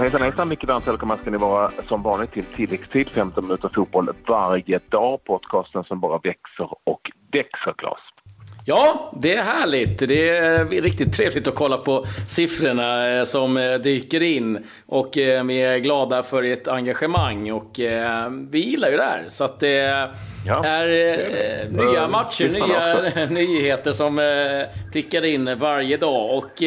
Hejsan 0.00 0.22
hejsan, 0.22 0.48
mycket 0.48 0.68
varmt 0.68 0.88
välkomna 0.88 1.16
ska 1.16 1.30
ni 1.30 1.36
vara 1.38 1.70
som 1.88 2.02
vanligt 2.02 2.32
till 2.32 2.44
tilläggstid 2.44 3.08
15 3.08 3.44
minuter 3.44 3.70
fotboll 3.74 4.08
varje 4.26 4.80
dag. 4.88 5.24
Podcasten 5.24 5.84
som 5.84 6.00
bara 6.00 6.18
växer 6.18 6.68
och 6.84 7.10
växer, 7.32 7.74
Claes. 7.78 8.13
Ja, 8.66 9.12
det 9.22 9.34
är 9.34 9.42
härligt. 9.42 9.98
Det 9.98 10.28
är 10.28 10.64
riktigt 10.64 11.12
trevligt 11.12 11.48
att 11.48 11.54
kolla 11.54 11.76
på 11.76 12.06
siffrorna 12.26 13.10
eh, 13.10 13.24
som 13.24 13.56
eh, 13.56 13.74
dyker 13.74 14.22
in. 14.22 14.66
Och 14.86 15.18
eh, 15.18 15.44
vi 15.44 15.62
är 15.62 15.78
glada 15.78 16.22
för 16.22 16.42
ert 16.42 16.68
engagemang 16.68 17.52
och 17.52 17.70
vi 18.50 18.58
gillar 18.58 18.90
ju 18.90 18.96
det 18.96 19.02
här. 19.02 19.24
Så 19.28 19.44
att 19.44 19.60
det 19.60 20.10
ja, 20.46 20.64
är 20.64 20.88
det. 20.88 21.68
nya 21.70 22.08
matcher, 22.08 22.48
nya 22.48 23.26
nyheter 23.30 23.92
som 23.92 24.20
tickar 24.92 25.24
in 25.24 25.58
varje 25.58 25.96
dag. 25.96 26.38
Och 26.38 26.62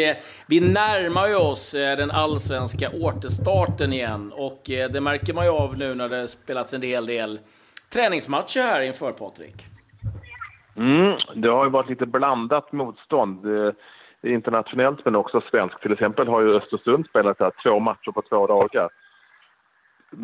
vi 0.47 0.59
närmar 0.59 1.27
ju 1.27 1.35
oss 1.35 1.71
den 1.71 2.11
allsvenska 2.11 2.89
återstarten 2.89 3.93
igen. 3.93 4.31
Och 4.35 4.61
det 4.65 5.01
märker 5.01 5.33
man 5.33 5.45
ju 5.45 5.51
av 5.51 5.77
nu 5.77 5.95
när 5.95 6.09
det 6.09 6.27
spelats 6.27 6.73
en 6.73 6.81
hel 6.81 7.05
del 7.05 7.39
träningsmatcher 7.93 8.61
här 8.61 8.81
inför 8.81 9.11
Patrik. 9.11 9.76
Mm, 10.77 11.17
det 11.35 11.47
har 11.47 11.63
ju 11.63 11.69
varit 11.69 11.89
lite 11.89 12.05
blandat 12.05 12.71
motstånd 12.71 13.45
eh, 13.45 13.73
internationellt 14.21 15.05
men 15.05 15.15
också 15.15 15.41
svenskt. 15.41 15.81
Till 15.81 15.91
exempel 15.91 16.27
har 16.27 16.41
ju 16.41 16.55
Östersund 16.55 17.05
spelat 17.05 17.39
här, 17.39 17.51
två 17.63 17.79
matcher 17.79 18.11
på 18.11 18.21
två 18.21 18.47
dagar. 18.47 18.89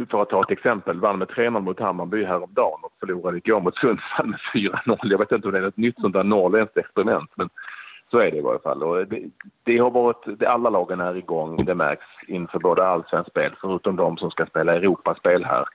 För 0.09 0.21
att 0.21 0.29
ta 0.29 0.41
ett 0.41 0.51
exempel, 0.51 0.99
vann 0.99 1.19
med 1.19 1.27
3-0 1.27 1.59
mot 1.59 1.79
Hammarby 1.79 2.23
häromdagen 2.23 2.79
och 2.83 2.93
förlorade 2.99 3.37
igår 3.37 3.61
mot 3.61 3.77
Sundsvall 3.77 4.27
med 4.27 4.39
4-0. 4.53 4.97
Jag 5.01 5.17
vet 5.17 5.31
inte 5.31 5.47
om 5.47 5.53
det 5.53 5.59
är 5.59 5.67
ett 5.67 5.77
nytt 5.77 6.01
sånt 6.01 6.13
där 6.13 6.23
norrländskt 6.23 6.77
experiment 6.77 7.29
men 7.35 7.49
så 8.11 8.17
är 8.19 8.31
det 8.31 8.37
i 8.37 8.41
varje 8.41 8.59
fall. 8.59 8.83
Och 8.83 9.07
det, 9.07 9.21
det 9.63 9.77
har 9.77 9.91
varit, 9.91 10.39
det, 10.39 10.47
alla 10.47 10.69
lagen 10.69 10.99
är 10.99 11.17
igång, 11.17 11.65
det 11.65 11.75
märks 11.75 12.05
inför 12.27 12.59
både 12.59 12.87
allsvenskt 12.87 13.31
spel 13.31 13.55
förutom 13.61 13.95
de 13.95 14.17
som 14.17 14.31
ska 14.31 14.45
spela 14.45 14.75
Europaspel 14.75 15.45
här 15.45 15.65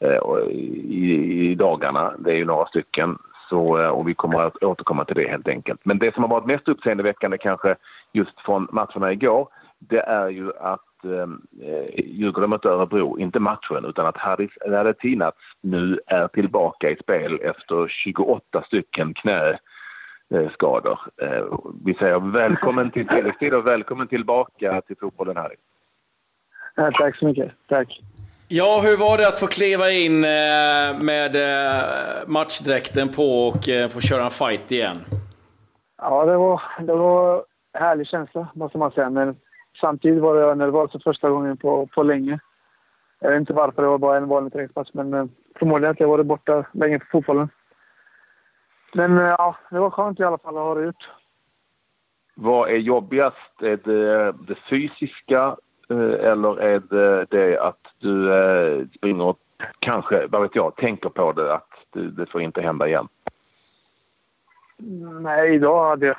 eh, 0.00 0.48
i, 0.50 1.50
i 1.50 1.54
dagarna. 1.54 2.14
Det 2.18 2.30
är 2.30 2.36
ju 2.36 2.44
några 2.44 2.66
stycken 2.66 3.18
så, 3.52 3.78
eh, 3.78 3.88
och 3.88 4.08
vi 4.08 4.14
kommer 4.14 4.40
att 4.40 4.62
återkomma 4.62 5.04
till 5.04 5.16
det 5.16 5.28
helt 5.28 5.48
enkelt. 5.48 5.80
Men 5.84 5.98
det 5.98 6.14
som 6.14 6.22
har 6.22 6.30
varit 6.30 6.46
mest 6.46 6.68
uppseendeväckande 6.68 7.38
kanske 7.38 7.76
just 8.12 8.40
från 8.40 8.68
matcherna 8.72 9.12
igår, 9.12 9.48
det 9.78 10.00
är 10.00 10.28
ju 10.28 10.52
att 10.60 11.04
eh, 11.04 11.28
eh 11.68 12.04
Djurgården 12.06 12.50
mötte 12.50 12.68
Örebro, 12.68 13.18
inte 13.18 13.40
matchen, 13.40 13.84
utan 13.84 14.06
att 14.06 14.16
Haris 14.16 14.50
Radetinac 14.66 15.34
nu 15.60 16.00
är 16.06 16.28
tillbaka 16.28 16.90
i 16.90 16.96
spel 16.96 17.40
efter 17.42 17.88
28 17.88 18.62
stycken 18.62 19.14
knäskador. 19.14 20.98
Eh, 21.22 21.32
eh, 21.32 21.44
vi 21.84 21.94
säger 21.94 22.32
välkommen 22.32 22.90
till 22.90 23.08
tilläggstid 23.08 23.54
och 23.54 23.66
välkommen 23.66 24.08
tillbaka 24.08 24.80
till 24.80 24.96
fotbollen, 24.96 25.36
Harry. 25.36 25.56
Ja, 26.74 26.90
tack 26.90 27.16
så 27.16 27.24
mycket. 27.24 27.52
Tack. 27.68 28.00
Ja, 28.54 28.80
hur 28.84 28.96
var 28.96 29.18
det 29.18 29.28
att 29.28 29.38
få 29.38 29.46
kliva 29.46 29.90
in 29.90 30.24
eh, 30.24 31.00
med 31.00 31.36
eh, 31.36 31.82
matchdräkten 32.26 33.08
på 33.08 33.48
och 33.48 33.68
eh, 33.68 33.88
få 33.88 34.00
köra 34.00 34.24
en 34.24 34.30
fight 34.30 34.72
igen? 34.72 35.04
Ja, 35.98 36.24
det 36.24 36.36
var, 36.36 36.62
det 36.80 36.94
var 36.94 37.36
en 37.72 37.82
härlig 37.82 38.06
känsla, 38.06 38.48
måste 38.54 38.78
man 38.78 38.90
säga. 38.90 39.10
Men 39.10 39.36
samtidigt 39.80 40.22
var 40.22 40.36
jag 40.36 40.58
nervös 40.58 40.92
för 40.92 40.98
första 40.98 41.30
gången 41.30 41.56
på, 41.56 41.86
på 41.86 42.02
länge. 42.02 42.38
Jag 43.18 43.30
vet 43.30 43.40
inte 43.40 43.52
varför, 43.52 43.82
det 43.82 43.88
var 43.88 43.98
bara 43.98 44.16
en 44.16 44.28
vanlig 44.28 44.52
träningsmatch. 44.52 44.90
Men 44.92 45.30
förmodligen 45.58 45.90
att 45.92 46.00
jag 46.00 46.08
varit 46.08 46.26
borta 46.26 46.64
länge 46.72 46.98
från 46.98 47.08
fotbollen. 47.10 47.48
Men 48.94 49.16
ja, 49.16 49.56
det 49.70 49.78
var 49.78 49.90
skönt 49.90 50.20
i 50.20 50.24
alla 50.24 50.38
fall 50.38 50.56
att 50.56 50.62
ha 50.62 50.74
det 50.74 50.84
gjort. 50.84 51.08
Vad 52.34 52.70
är 52.70 52.76
jobbigast? 52.76 53.62
Är 53.62 53.76
det 53.76 54.32
det 54.32 54.58
fysiska 54.70 55.56
eller 56.00 56.60
är 56.60 56.82
det 56.90 57.26
det 57.30 57.58
att 57.58 57.86
du 57.98 58.34
eh, 58.34 58.86
springer 58.96 59.24
och 59.24 59.38
kanske, 59.78 60.26
vad 60.26 60.42
vet 60.42 60.56
jag, 60.56 60.76
tänker 60.76 61.08
på 61.08 61.32
det 61.32 61.54
att 61.54 61.68
det 61.92 62.30
får 62.30 62.42
inte 62.42 62.62
hända 62.62 62.88
igen? 62.88 63.08
Nej, 65.20 65.54
idag 65.54 65.88
hade 65.88 66.06
jag... 66.06 66.16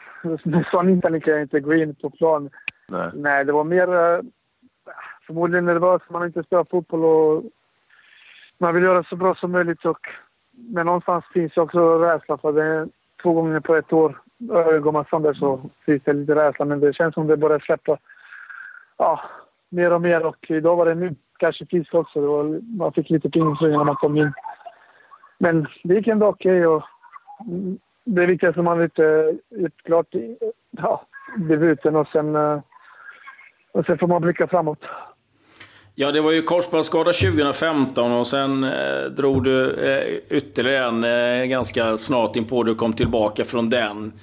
Sån 0.71 0.89
inställning 0.89 1.21
kan 1.21 1.33
jag 1.33 1.41
inte 1.41 1.59
gå 1.59 1.73
in 1.73 1.95
på 1.95 2.09
plan. 2.09 2.49
Nej, 2.87 3.11
Nej 3.13 3.45
det 3.45 3.51
var 3.51 3.63
mer 3.63 3.95
eh, 3.95 4.21
förmodligen 5.27 5.65
nervös. 5.65 6.01
Man 6.09 6.21
har 6.21 6.27
inte 6.27 6.43
spelat 6.43 6.69
fotboll 6.69 7.05
och 7.05 7.43
man 8.57 8.73
vill 8.73 8.83
göra 8.83 9.03
så 9.03 9.15
bra 9.15 9.35
som 9.35 9.51
möjligt. 9.51 9.85
Och, 9.85 10.07
men 10.51 10.85
någonstans 10.85 11.25
finns 11.33 11.57
också 11.57 11.97
rädsla 11.97 12.37
för 12.37 12.53
det. 12.53 12.87
Två 13.21 13.33
gånger 13.33 13.59
på 13.59 13.75
ett 13.75 13.93
år 13.93 14.21
går 14.79 14.91
man 14.91 15.05
sönder 15.09 15.33
så 15.33 15.69
finns 15.85 16.03
det 16.03 16.13
lite 16.13 16.35
rädsla. 16.35 16.65
Men 16.65 16.79
det 16.79 16.93
känns 16.93 17.13
som 17.13 17.27
det 17.27 17.37
börjar 17.37 17.59
släppa. 17.59 17.97
Ja, 18.97 19.21
mer 19.73 19.93
och 19.93 20.01
mer 20.01 20.25
och 20.25 20.51
idag 20.51 20.75
var 20.75 20.85
det 20.85 20.95
nu 20.95 21.15
kanske 21.39 21.65
fisk 21.65 21.93
också. 21.93 22.21
Det 22.21 22.27
var, 22.27 22.77
man 22.77 22.93
fick 22.93 23.09
lite 23.09 23.29
pingisving 23.29 23.71
när 23.71 23.83
man 23.83 23.95
kom 23.95 24.17
in. 24.17 24.33
Men 25.37 25.67
det 25.83 25.93
gick 25.93 26.07
ändå 26.07 26.27
okej 26.27 26.51
okay 26.51 26.65
och 26.65 26.83
det 28.05 28.25
viktigaste 28.25 28.61
man 28.61 28.77
har 28.77 28.83
gjort 29.49 29.83
klart 29.83 30.07
ja, 30.71 31.05
debuten 31.37 31.95
och 31.95 32.07
sen, 32.07 32.35
eh, 32.35 32.59
och 33.71 33.85
sen 33.85 33.97
får 33.97 34.07
man 34.07 34.21
blicka 34.21 34.47
framåt. 34.47 34.79
Ja, 35.95 36.11
det 36.11 36.21
var 36.21 36.31
ju 36.31 36.41
korsbandsskada 36.41 37.13
2015 37.13 38.11
och 38.11 38.27
sen 38.27 38.63
eh, 38.63 39.03
drog 39.17 39.43
du 39.43 39.71
eh, 39.71 40.37
ytterligare 40.37 40.87
en 40.87 41.03
eh, 41.03 41.45
ganska 41.45 41.97
snart 41.97 42.35
inpå 42.35 42.63
du 42.63 42.75
kom 42.75 42.93
tillbaka 42.93 43.45
från 43.45 43.69
den. 43.69 44.13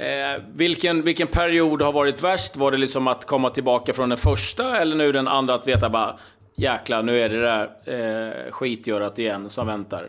Eh, 0.00 0.42
vilken, 0.54 1.02
vilken 1.02 1.26
period 1.26 1.82
har 1.82 1.92
varit 1.92 2.24
värst? 2.24 2.56
Var 2.56 2.70
det 2.70 2.76
liksom 2.76 3.08
att 3.08 3.26
komma 3.26 3.50
tillbaka 3.50 3.92
från 3.92 4.08
den 4.08 4.18
första 4.18 4.78
eller 4.78 4.96
nu 4.96 5.12
den 5.12 5.28
andra 5.28 5.54
att 5.54 5.66
veta 5.66 5.90
bara 5.90 6.14
jäklar, 6.54 7.02
nu 7.02 7.20
är 7.20 7.28
det 7.28 7.40
där 7.40 7.70
eh, 7.84 8.52
skitgörat 8.52 9.18
igen 9.18 9.50
som 9.50 9.66
väntar? 9.66 10.08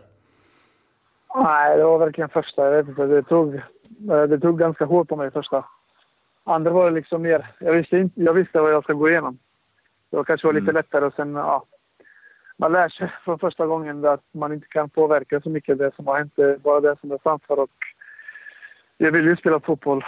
Nej, 1.35 1.77
det 1.77 1.83
var 1.83 1.97
verkligen 1.97 2.29
första. 2.29 2.65
Jag 2.65 2.71
vet 2.71 2.87
inte, 2.87 3.05
det 3.05 3.23
tog, 3.23 3.55
eh, 3.55 4.23
det 4.29 4.39
tog 4.39 4.59
ganska 4.59 4.85
hårt 4.85 5.07
på 5.07 5.15
mig 5.15 5.31
första. 5.31 5.65
Andra 6.43 6.71
var 6.71 6.89
det 6.89 6.95
liksom 6.95 7.21
mer, 7.21 7.47
jag 7.59 7.73
visste, 7.73 7.97
inte, 7.97 8.21
jag 8.21 8.33
visste 8.33 8.61
vad 8.61 8.73
jag 8.73 8.83
ska 8.83 8.93
gå 8.93 9.09
igenom. 9.09 9.39
Det 10.09 10.23
kanske 10.23 10.47
var 10.47 10.53
lite 10.53 10.63
mm. 10.63 10.75
lättare 10.75 11.05
och 11.05 11.13
sen, 11.13 11.35
ja. 11.35 11.65
Man 12.57 12.71
lär 12.71 12.89
sig 12.89 13.11
från 13.23 13.39
första 13.39 13.65
gången 13.65 14.05
att 14.05 14.23
man 14.31 14.53
inte 14.53 14.67
kan 14.67 14.89
påverka 14.89 15.41
så 15.41 15.49
mycket 15.49 15.77
det 15.77 15.95
som 15.95 16.07
har 16.07 16.17
hänt, 16.17 16.63
bara 16.63 16.79
det 16.79 16.95
som 17.01 17.11
är 17.11 17.17
framför. 17.17 17.59
Och 17.59 17.69
jag 19.01 19.11
vill 19.11 19.25
ju 19.25 19.35
spela 19.35 19.59
fotboll. 19.59 20.05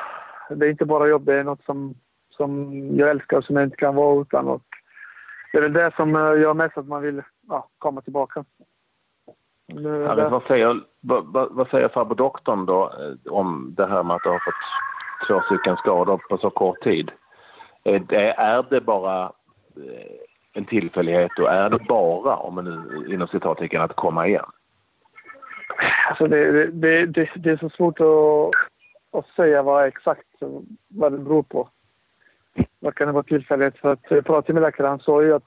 Det 0.49 0.65
är 0.65 0.69
inte 0.69 0.85
bara 0.85 1.07
jobb, 1.07 1.25
det 1.25 1.39
är 1.39 1.43
något 1.43 1.65
som, 1.65 1.95
som 2.29 2.71
jag 2.97 3.09
älskar 3.09 3.37
och 3.37 3.43
som 3.43 3.55
jag 3.55 3.65
inte 3.65 3.77
kan 3.77 3.95
vara 3.95 4.21
utan. 4.21 4.47
Och 4.47 4.61
det 5.51 5.57
är 5.57 5.61
väl 5.61 5.73
det 5.73 5.91
som 5.95 6.15
eh, 6.15 6.41
gör 6.41 6.53
mest 6.53 6.77
att 6.77 6.87
man 6.87 7.01
vill 7.01 7.21
ja, 7.49 7.69
komma 7.77 8.01
tillbaka. 8.01 8.45
Ja, 9.65 10.29
vad, 10.29 10.43
säger, 10.43 10.81
vad, 11.01 11.51
vad 11.51 11.67
säger 11.67 11.87
farbror 11.87 12.15
doktorn 12.15 12.65
då 12.65 12.83
eh, 12.83 13.33
om 13.33 13.73
det 13.77 13.85
här 13.85 14.03
med 14.03 14.15
att 14.15 14.23
du 14.23 14.29
har 14.29 14.39
fått 14.39 15.27
två 15.27 15.41
stycken 15.41 15.77
skador 15.77 16.21
på 16.29 16.37
så 16.37 16.49
kort 16.49 16.83
tid? 16.83 17.11
Är 17.83 17.99
det, 17.99 18.31
är 18.31 18.65
det 18.69 18.81
bara 18.81 19.23
eh, 19.75 20.15
en 20.53 20.65
tillfällighet 20.65 21.39
och 21.39 21.51
är 21.51 21.69
det 21.69 21.79
bara, 21.79 22.35
om 22.35 22.55
man 22.55 22.65
nu 22.65 23.13
inom 23.13 23.27
citattecken, 23.27 23.81
att 23.81 23.95
komma 23.95 24.27
igen? 24.27 24.45
Alltså 26.09 26.27
det, 26.27 26.67
det, 26.71 27.05
det, 27.05 27.29
det, 27.35 27.51
är 27.51 27.57
så 27.57 27.69
svårt 27.69 27.99
att, 27.99 28.51
att 29.13 29.27
säga 29.27 29.63
vad 29.63 29.85
exakt 29.85 30.27
vad 30.87 31.11
det 31.11 31.17
beror 31.17 31.43
på. 31.43 31.69
Vad 32.79 32.95
kan 32.95 33.07
det 33.07 33.13
vara 33.13 33.23
tillfälligt? 33.23 33.77
För 33.77 33.91
att 33.91 33.99
jag 34.09 34.25
pratade 34.25 34.53
med 34.53 34.61
läkaren, 34.61 34.89
han 34.89 34.99
sa 34.99 35.23
ju 35.23 35.33
att, 35.33 35.43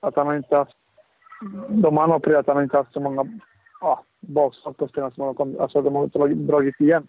att 0.00 0.16
han 0.16 0.26
har 0.26 0.36
inte 0.36 0.56
haft... 0.56 0.76
De 1.68 1.96
han 1.96 2.10
har 2.10 2.16
opererat, 2.16 2.46
han 2.46 2.56
har 2.56 2.62
inte 2.62 2.76
haft 2.76 2.92
så 2.92 3.00
många 3.00 3.26
ja, 3.80 4.04
bakslag 4.20 4.76
på 4.76 4.88
spelarna 4.88 5.10
som 5.10 5.24
har 5.24 5.34
kommit. 5.34 5.58
Alltså 5.58 5.82
de 5.82 5.94
har 5.94 6.04
inte 6.04 6.18
dragit 6.18 6.80
igen. 6.80 7.08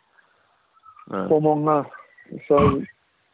Nej. 1.07 1.27
På 1.27 1.39
många. 1.39 1.85
Så 2.47 2.81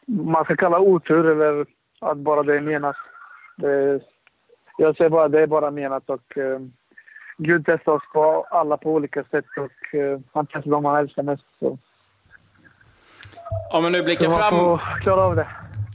man 0.06 0.44
ska 0.44 0.56
kalla 0.56 0.80
otur 0.80 1.25
eller 1.25 1.66
att 2.00 2.18
bara 2.18 2.44
det 2.44 2.56
är 2.56 2.62
menat. 2.62 2.95
Det, 3.57 4.01
jag 4.77 4.98
säger 4.98 5.10
bara 5.10 5.27
det 5.27 5.42
är 5.42 5.48
bara 5.48 5.72
menat 5.72 6.10
och 6.10 6.38
eh, 6.38 6.60
Gud 7.38 7.63
testar 7.66 7.92
oss 7.92 8.04
på 8.13 8.45
alla 8.50 8.77
på 8.77 8.94
olika 8.94 9.24
sätt 9.24 9.45
och 9.57 10.00
uh, 10.00 10.19
han 10.33 10.45
testar 10.45 10.72
dem 10.72 10.86
han 10.86 10.98
älskar 10.98 11.24
mest. 11.24 11.44
Så. 11.60 11.77
Om 13.71 13.83
vi 13.83 13.89
nu 13.89 14.03
blickar 14.03 14.29
fram... 14.29 14.79
klara 15.03 15.21
av 15.21 15.35
det. 15.35 15.47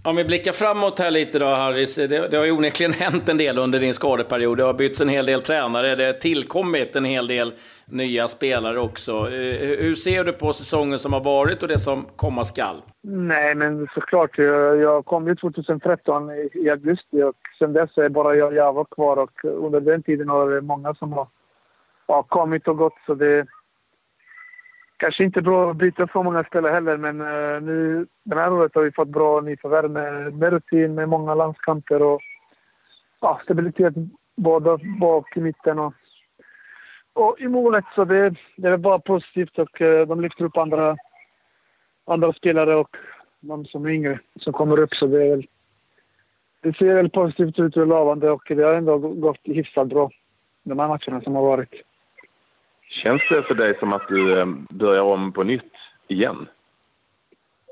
Om 0.04 0.16
vi 0.16 0.24
blickar 0.24 0.52
framåt 0.52 0.98
här 0.98 1.10
lite 1.10 1.38
då, 1.38 1.46
Harris. 1.46 1.94
Det, 1.94 2.06
det, 2.06 2.36
har 2.36 2.44
ju 2.44 2.52
onekligen 2.52 2.92
hänt 2.98 3.28
en 3.28 3.38
del 3.38 3.58
under 3.58 3.80
din 3.80 3.94
skadeperiod. 3.94 4.56
Det 4.56 4.64
har 4.64 4.74
bytts 4.74 5.00
en 5.00 5.08
hel 5.08 5.26
del 5.26 5.42
tränare. 5.42 5.94
Det 5.94 6.06
har 6.06 6.12
tillkommit 6.12 6.96
en 6.96 7.04
hel 7.04 7.26
del 7.26 7.52
nya 7.84 8.28
spelare 8.28 8.80
också. 8.80 9.12
Eh, 9.12 9.78
hur 9.78 9.94
ser 9.94 10.24
du 10.24 10.32
på 10.32 10.52
säsongen 10.52 10.98
som 10.98 11.12
har 11.12 11.20
varit 11.20 11.62
och 11.62 11.68
det 11.68 11.78
som 11.78 12.06
komma 12.16 12.44
skall? 12.44 12.82
Nej, 13.02 13.54
men 13.54 13.88
såklart. 13.94 14.38
Jag, 14.38 14.76
jag 14.76 15.04
kom 15.04 15.28
ju 15.28 15.34
2013 15.34 16.30
i, 16.30 16.70
augusti 16.70 17.22
och 17.22 17.36
sen 17.58 17.72
dess 17.72 17.98
är 17.98 18.08
bara 18.08 18.34
jag, 18.34 18.54
jag 18.54 18.72
var 18.72 18.84
kvar 18.84 19.16
och 19.16 19.44
under 19.44 19.80
den 19.80 20.02
tiden 20.02 20.28
har 20.28 20.50
det 20.50 20.60
många 20.60 20.94
som 20.94 21.12
har 21.12 21.26
ja, 22.06 22.22
kommit 22.22 22.68
och 22.68 22.76
gått. 22.76 22.96
Så 23.06 23.14
det 23.14 23.46
kanske 24.98 25.24
inte 25.24 25.42
bra 25.42 25.70
att 25.70 25.76
byta 25.76 26.08
så 26.12 26.22
många 26.22 26.44
spelare 26.44 26.72
heller, 26.72 26.96
men 26.96 27.20
uh, 27.20 27.62
nu 27.62 28.06
den 28.24 28.38
här 28.38 28.52
året 28.52 28.74
har 28.74 28.82
vi 28.82 28.92
fått 28.92 29.08
bra 29.08 29.40
nyförvärv 29.40 29.90
med, 29.90 30.32
med 30.34 30.52
rutin, 30.52 30.94
med 30.94 31.08
många 31.08 31.34
landskamper 31.34 32.02
och 32.02 32.20
ja, 33.20 33.40
stabilitet 33.44 33.94
både 34.36 34.78
bak 35.00 35.36
i 35.36 35.40
mitten 35.40 35.78
och, 35.78 35.94
och 37.12 37.36
i 37.40 37.48
målet. 37.48 37.84
Så 37.94 38.04
det, 38.04 38.34
det 38.56 38.68
är 38.68 38.76
bara 38.76 38.98
positivt 38.98 39.58
och 39.58 39.80
uh, 39.80 40.06
de 40.06 40.20
lyfter 40.20 40.44
upp 40.44 40.56
andra, 40.56 40.96
andra 42.06 42.32
spelare 42.32 42.74
och 42.74 42.96
de 43.40 43.64
som 43.64 43.86
är 43.86 43.90
yngre 43.90 44.20
som 44.40 44.52
kommer 44.52 44.78
upp. 44.78 44.94
Så 44.94 45.06
det, 45.06 45.26
är, 45.26 45.46
det 46.60 46.76
ser 46.76 46.94
väl 46.94 47.10
positivt 47.10 47.58
ut 47.58 47.76
och 47.76 47.86
lovande 47.86 48.30
och 48.30 48.42
det 48.48 48.62
har 48.62 48.74
ändå 48.74 48.98
gått 48.98 49.40
hyfsat 49.44 49.88
bra 49.88 50.10
de 50.62 50.78
här 50.78 50.88
matcherna 50.88 51.20
som 51.20 51.34
har 51.34 51.42
varit. 51.42 51.74
Känns 52.88 53.22
det 53.30 53.42
för 53.42 53.54
dig 53.54 53.78
som 53.78 53.92
att 53.92 54.08
du 54.08 54.40
ehm, 54.40 54.66
börjar 54.70 55.02
om 55.02 55.32
på 55.32 55.42
nytt 55.42 55.72
igen? 56.08 56.46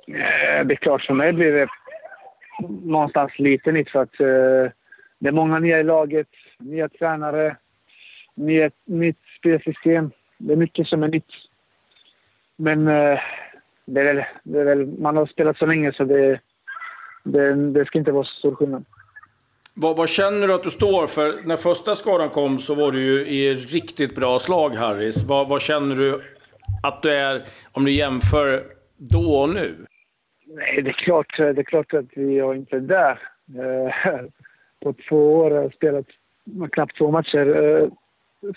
Eh, 0.09 0.67
det 0.67 0.75
är 0.75 0.77
klart, 0.77 1.03
för 1.03 1.15
mig 1.15 1.33
blir 1.33 1.53
det 1.53 1.69
någonstans 2.85 3.39
lite 3.39 3.73
nytt 3.73 3.91
för 3.91 4.03
att 4.03 4.21
eh, 4.21 4.73
det 5.19 5.29
är 5.29 5.33
många 5.33 5.59
nya 5.59 5.81
i 5.81 5.83
laget, 5.83 6.29
nya 6.59 6.89
tränare, 6.89 7.57
nya, 8.35 8.71
nytt 8.85 9.19
spelsystem. 9.39 10.11
Det 10.39 10.53
är 10.53 10.57
mycket 10.57 10.89
som 10.89 11.03
är 11.03 11.09
nytt. 11.09 11.33
Men 12.57 12.89
eh, 12.89 13.19
det 13.85 14.01
är, 14.01 14.05
väl, 14.15 14.25
det 14.43 14.61
är 14.61 14.65
väl, 14.65 14.87
man 14.87 15.17
har 15.17 15.27
spelat 15.27 15.59
så 15.59 15.67
länge 15.67 15.93
så 15.93 16.05
det, 16.05 16.41
det, 17.23 17.55
det 17.55 17.85
ska 17.85 17.99
inte 17.99 18.13
vara 18.13 18.25
så 18.25 18.39
stor 18.39 18.55
skillnad. 18.55 18.85
Vad, 19.79 19.97
vad, 19.97 20.09
känner 20.09 20.47
du 20.49 20.55
att 20.55 20.63
du 20.63 20.71
står 20.71 21.07
för? 21.07 21.43
När 21.45 21.57
första 21.57 21.95
skadan 21.95 22.31
kom 22.31 22.59
så 22.59 22.75
var 22.75 22.93
du 22.93 23.05
ju 23.05 23.27
i 23.27 23.55
riktigt 23.55 24.15
bra 24.15 24.39
slag, 24.39 24.71
Harris. 24.71 25.25
Vad, 25.29 25.49
vad, 25.49 25.61
känner 25.61 25.97
du 25.97 26.23
att 26.83 27.03
du 27.03 27.11
är, 27.11 27.43
om 27.73 27.85
du 27.85 27.91
jämför 27.91 28.65
då 28.97 29.35
och 29.35 29.49
nu? 29.49 29.75
Nej, 30.47 30.83
det 30.83 30.91
är 30.91 30.93
klart, 30.93 31.37
det 31.37 31.59
är 31.59 31.63
klart 31.63 31.95
att 31.95 32.05
vi 32.15 32.39
är 32.39 32.55
inte 32.55 32.81
där. 32.81 33.19
Eh, 33.59 34.21
på 34.83 34.95
två 35.09 35.37
år 35.37 35.51
har 35.51 35.63
jag 35.63 35.75
spelat 35.75 36.07
knappt 36.73 36.99
två 36.99 37.11
matcher. 37.11 37.65
Eh, 37.65 37.89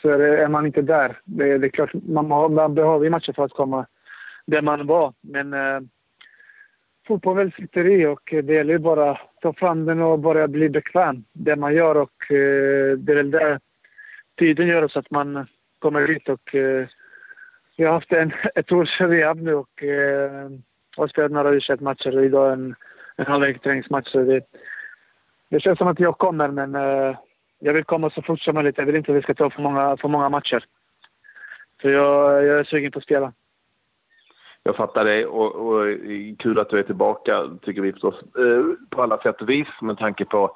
så 0.02 0.10
är 0.10 0.48
man 0.48 0.66
inte 0.66 0.82
där. 0.82 1.20
Det, 1.24 1.58
det 1.58 1.68
är 1.68 1.70
klart, 1.70 1.94
man, 1.94 2.54
man 2.54 2.76
behöver 2.76 3.10
matcher 3.10 3.34
för 3.34 3.44
att 3.44 3.54
komma 3.54 3.86
där 4.46 4.62
man 4.62 4.88
var. 4.88 5.14
Men 5.22 5.54
eh, 5.54 5.80
eh, 7.10 7.16
fotboll 7.16 7.52
sitter 7.52 7.88
i 7.88 8.06
och 8.06 8.22
det 8.44 8.54
gäller 8.54 8.74
ju 8.74 8.80
bara 8.80 9.12
att 9.12 9.42
ta 9.42 9.54
fram 9.54 9.86
den 9.86 10.02
och 10.02 10.20
börja 10.20 10.48
bli 10.48 10.70
bekväm 10.70 11.24
det 11.34 11.56
man 11.56 11.74
gör 11.74 11.98
och 11.98 12.32
eh, 12.32 12.98
det 12.98 13.12
är 13.12 13.16
väl 13.16 13.32
det 13.32 13.60
tiden 14.38 14.68
gör 14.68 14.88
så 14.88 15.00
att 15.00 15.12
man 15.12 15.48
kommer 15.80 16.08
dit 16.08 16.30
och 16.30 16.56
eh, 16.56 16.88
jag 17.76 17.88
har 17.88 17.94
haft 17.94 18.12
en, 18.12 18.32
ett 18.56 18.72
års 18.72 19.02
rehab 19.02 19.42
nu 19.42 19.54
och 19.54 19.84
eh, 19.84 20.50
har 20.98 21.08
spelat 21.08 21.32
några 21.32 21.52
u 21.52 21.60
matcher 21.80 22.18
och 22.18 22.26
idag 22.26 22.54
en, 22.54 22.76
en 23.16 23.26
halvlek 23.26 23.62
träningsmatch. 23.62 24.12
Så 24.12 24.24
det, 24.24 24.42
det 25.50 25.60
känns 25.60 25.78
som 25.78 25.88
att 25.88 26.00
jag 26.00 26.18
kommer 26.18 26.48
men 26.48 26.74
jag 27.60 27.74
vill 27.74 27.84
komma 27.84 28.10
så 28.10 28.22
fort 28.22 28.40
som 28.40 28.56
möjligt. 28.56 28.78
Jag 28.78 28.86
vill 28.86 28.96
inte 28.96 29.12
att 29.12 29.18
vi 29.18 29.22
ska 29.22 29.34
ta 29.34 29.50
för 29.50 29.62
många, 29.62 29.98
för 29.98 30.08
många 30.08 30.30
matcher. 30.30 30.64
Så 31.82 31.90
jag, 31.90 32.46
jag 32.46 32.60
är 32.60 32.64
sugen 32.64 32.92
på 32.92 33.00
att 33.00 33.04
spela. 33.04 33.34
Jag 34.70 34.76
fattar 34.76 35.06
det 35.06 35.26
och, 35.26 35.56
och 35.56 35.88
eh, 35.88 36.36
kul 36.40 36.60
att 36.60 36.70
du 36.70 36.80
är 36.80 36.84
tillbaka 36.84 37.50
tycker 37.62 37.82
vi 37.82 37.92
förstås 37.92 38.16
eh, 38.16 38.64
på 38.90 39.04
alla 39.04 39.18
sätt 39.18 39.42
och 39.42 39.50
vis 39.50 39.68
med 39.82 39.98
tanke 39.98 40.26
på 40.26 40.52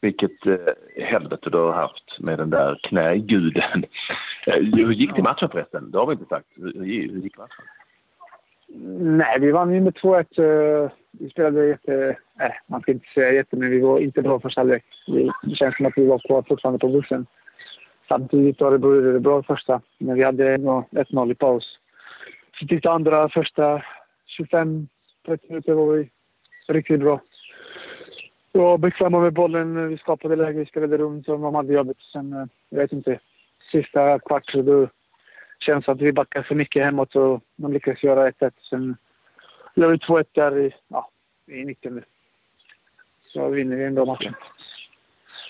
vilket 0.00 0.46
eh, 0.46 0.56
helvete 1.04 1.50
du 1.50 1.58
har 1.58 1.72
haft 1.72 2.20
med 2.20 2.38
den 2.38 2.50
där 2.50 2.78
knäguden. 2.82 3.84
Eh, 4.46 4.62
hur 4.62 4.92
gick 4.92 5.14
det 5.14 5.18
i 5.18 5.22
matchen 5.22 5.48
förresten? 5.48 5.90
Det 5.90 5.98
har 5.98 6.06
vi 6.06 6.12
inte 6.12 6.24
sagt. 6.24 6.46
Hur, 6.56 6.72
hur 6.84 7.20
gick 7.20 7.38
matchen? 7.38 7.64
Nej, 9.16 9.40
vi 9.40 9.50
vann 9.50 9.74
ju 9.74 9.80
med 9.80 9.94
2-1. 9.94 10.90
Vi 11.10 11.30
spelade 11.30 11.66
jätte... 11.66 12.16
Nej, 12.34 12.60
man 12.66 12.80
ska 12.80 12.92
inte 12.92 13.08
säga 13.14 13.32
jätte, 13.32 13.56
men 13.56 13.70
vi 13.70 13.80
var 13.80 13.98
inte 13.98 14.22
bra 14.22 14.40
första 14.40 14.60
halvlek. 14.60 14.84
Det 15.42 15.54
känns 15.54 15.76
som 15.76 15.86
att 15.86 15.92
vi 15.96 16.06
var 16.06 16.18
kvar 16.18 16.44
fortfarande 16.48 16.78
på 16.78 16.88
bussen. 16.88 17.26
Samtidigt 18.08 18.60
var 18.60 18.70
det 19.12 19.20
bra 19.20 19.42
första, 19.42 19.80
men 19.98 20.14
vi 20.14 20.22
hade 20.22 20.56
1-0 20.56 21.30
i 21.30 21.34
paus. 21.34 21.73
Så 22.58 22.66
tyckte 22.66 22.90
andra 22.90 23.28
första 23.28 23.82
25-30 24.38 24.88
minuter 25.48 25.72
var 25.72 25.92
vi 25.92 26.10
riktigt 26.68 27.00
bra. 27.00 27.20
Vi 28.52 28.60
var 28.60 28.78
bekväma 28.78 29.20
med 29.20 29.32
bollen, 29.32 29.88
vi 29.88 29.98
skapade 29.98 30.36
läge, 30.36 30.58
vi 30.58 30.66
spelade 30.66 30.98
runt 30.98 31.28
och 31.28 31.40
de 31.40 31.54
hade 31.54 31.72
jobbet. 31.72 31.96
Sen, 32.12 32.32
eh, 32.32 32.46
jag 32.68 32.78
vet 32.78 32.92
inte, 32.92 33.18
sista 33.72 34.18
kvart 34.18 34.52
då 34.54 34.88
känns 35.60 35.84
det 35.84 35.92
att 35.92 36.00
vi 36.00 36.12
backar 36.12 36.42
för 36.42 36.54
mycket 36.54 36.84
hemåt 36.84 37.16
och 37.16 37.40
de 37.56 37.72
lyckas 37.72 38.02
göra 38.02 38.30
1-1. 38.30 38.52
Sen 38.70 38.96
gör 39.74 39.88
vi 39.88 39.96
2-1 39.96 40.26
där 40.32 40.58
i, 40.58 40.74
ja, 40.88 41.10
i 41.46 41.64
90 41.64 42.02
Så 43.26 43.48
vinner 43.48 43.76
vi 43.76 43.84
ändå 43.84 44.06
matchen. 44.06 44.34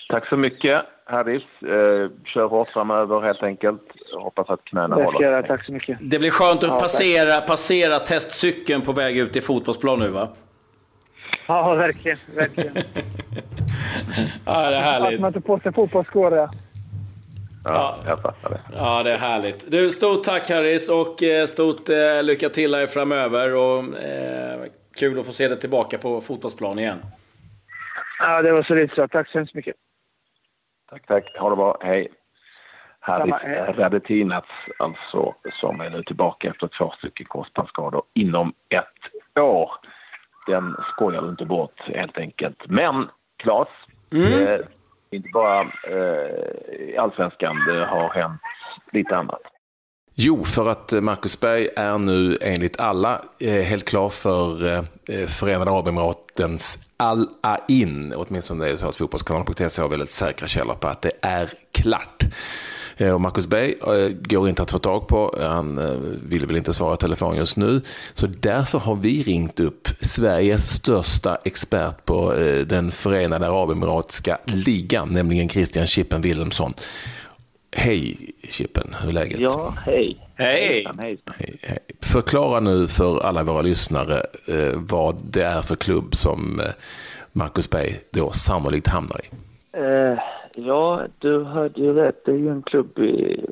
Tack 0.09 0.27
så 0.27 0.37
mycket 0.37 0.85
Harris. 1.07 1.43
Eh, 1.61 2.11
kör 2.25 2.47
hårt 2.47 2.69
framöver 2.69 3.21
helt 3.21 3.43
enkelt. 3.43 3.81
Jag 4.11 4.19
hoppas 4.19 4.49
att 4.49 4.65
knäna 4.65 4.95
håller. 4.95 5.31
Jag, 5.31 5.47
tack 5.47 5.65
så 5.65 5.71
mycket. 5.71 5.97
Det 6.01 6.19
blir 6.19 6.31
skönt 6.31 6.63
att 6.63 6.69
ja, 6.69 6.79
passera, 6.79 7.41
passera 7.41 7.99
testcykeln 7.99 8.81
på 8.81 8.91
väg 8.91 9.17
ut 9.17 9.35
i 9.35 9.41
fotbollsplan 9.41 9.99
nu 9.99 10.07
va? 10.07 10.29
Ja, 11.47 11.75
verkligen. 11.75 12.17
verkligen. 12.35 12.73
ja, 14.45 14.69
det 14.69 14.77
är 14.77 14.81
härligt. 14.81 15.13
Att 15.13 15.19
man 15.19 15.27
inte 15.27 15.41
på 15.41 15.59
sig 15.59 15.73
fotbollsskor. 15.73 16.37
Ja. 16.37 16.49
Ja, 17.63 17.97
jag 18.05 18.21
fattar 18.21 18.49
det. 18.49 18.59
Ja, 18.73 19.03
det 19.03 19.11
är 19.11 19.17
härligt. 19.17 19.71
Du, 19.71 19.91
stort 19.91 20.23
tack 20.23 20.49
Harris 20.49 20.89
och 20.89 21.23
eh, 21.23 21.45
stort 21.45 21.89
eh, 21.89 22.23
lycka 22.23 22.49
till 22.49 22.75
här 22.75 22.87
framöver. 22.87 23.55
Och, 23.55 23.97
eh, 23.97 24.61
kul 24.99 25.19
att 25.19 25.25
få 25.25 25.31
se 25.31 25.47
dig 25.47 25.59
tillbaka 25.59 25.97
på 25.97 26.21
fotbollsplan 26.21 26.79
igen. 26.79 26.99
Ja, 28.19 28.41
det 28.41 28.51
var 28.51 28.63
så 28.63 28.75
lite 28.75 29.07
Tack 29.07 29.29
så 29.29 29.37
hemskt 29.37 29.55
mycket. 29.55 29.75
Tack, 30.89 31.07
tack. 31.07 31.37
Ha 31.39 31.49
det 31.49 31.55
bra. 31.55 31.77
Hej. 31.81 32.07
Haris 32.99 33.33
Radetinac 33.77 34.45
alltså, 34.79 35.35
som 35.61 35.81
är 35.81 35.89
nu 35.89 36.03
tillbaka 36.03 36.49
efter 36.49 36.69
två 36.77 36.93
stycken 36.97 37.25
korsbandsskador 37.25 38.03
inom 38.13 38.53
ett 38.69 39.39
år. 39.39 39.71
Den 40.47 40.75
skojar 40.91 41.21
du 41.21 41.29
inte 41.29 41.45
bort 41.45 41.81
helt 41.81 42.17
enkelt. 42.17 42.57
Men 42.65 43.09
Claes, 43.37 43.67
mm. 44.11 44.47
eh, 44.47 44.59
inte 45.11 45.29
bara 45.33 45.61
eh, 45.61 47.03
allsvenskan, 47.03 47.55
det 47.67 47.85
har 47.85 48.09
hänt 48.09 48.41
lite 48.91 49.17
annat. 49.17 49.41
Jo, 50.17 50.43
för 50.43 50.69
att 50.69 51.03
Marcus 51.03 51.41
Berg 51.41 51.67
är 51.75 51.97
nu 51.97 52.37
enligt 52.41 52.79
alla 52.79 53.21
eh, 53.39 53.51
helt 53.51 53.87
klar 53.87 54.09
för 54.09 54.73
eh, 54.73 54.83
Förenade 55.27 55.71
Arabemiratens 55.71 56.84
Al-Ain. 56.97 58.13
Åtminstone 58.15 58.65
är 58.65 58.71
det 58.71 58.77
så 58.77 58.87
att 58.87 58.95
Fotbollskanalen.se 58.95 59.81
har 59.81 59.89
väldigt 59.89 60.09
säkra 60.09 60.47
källor 60.47 60.73
på 60.73 60.87
att 60.87 61.01
det 61.01 61.11
är 61.21 61.49
klart. 61.71 62.23
Eh, 62.97 63.13
och 63.13 63.21
Marcus 63.21 63.47
Berg 63.47 63.75
går 64.23 64.49
inte 64.49 64.61
att 64.61 64.71
få 64.71 64.79
tag 64.79 65.07
på. 65.07 65.37
Han 65.41 65.79
vill 66.29 66.45
väl 66.45 66.57
inte 66.57 66.73
svara 66.73 66.95
telefon 66.95 67.35
just 67.35 67.57
nu. 67.57 67.81
Så 68.13 68.27
därför 68.27 68.79
har 68.79 68.95
vi 68.95 69.23
ringt 69.23 69.59
upp 69.59 69.87
Sveriges 70.01 70.69
största 70.69 71.37
expert 71.45 72.05
på 72.05 72.33
den 72.67 72.91
Förenade 72.91 73.47
Arabemiratska 73.47 74.37
ligan, 74.45 75.09
nämligen 75.09 75.49
Christian 75.49 75.87
Chippen 75.87 76.21
Wilhelmsson. 76.21 76.73
Hej 77.77 78.31
Chippen, 78.49 78.95
hur 79.01 79.09
är 79.09 79.13
läget? 79.13 79.39
Ja, 79.39 79.73
hej. 79.85 80.17
Hej. 80.35 80.87
hej. 80.99 81.17
hej. 81.61 81.79
Förklara 82.01 82.59
nu 82.59 82.87
för 82.87 83.25
alla 83.25 83.43
våra 83.43 83.61
lyssnare 83.61 84.15
eh, 84.47 84.79
vad 84.89 85.21
det 85.23 85.43
är 85.43 85.61
för 85.61 85.75
klubb 85.75 86.15
som 86.15 86.59
eh, 86.59 86.65
Marcus 87.31 87.69
Berg 87.69 87.91
då 88.13 88.31
sannolikt 88.31 88.87
hamnar 88.87 89.21
i. 89.23 89.29
Eh, 89.71 90.19
ja, 90.55 91.01
du 91.19 91.43
hörde 91.43 91.81
ju 91.81 91.93
rätt. 91.93 92.25
Det 92.25 92.31
är 92.31 92.35
ju 92.35 92.49
en 92.49 92.61
klubb 92.61 92.99
i 92.99 93.45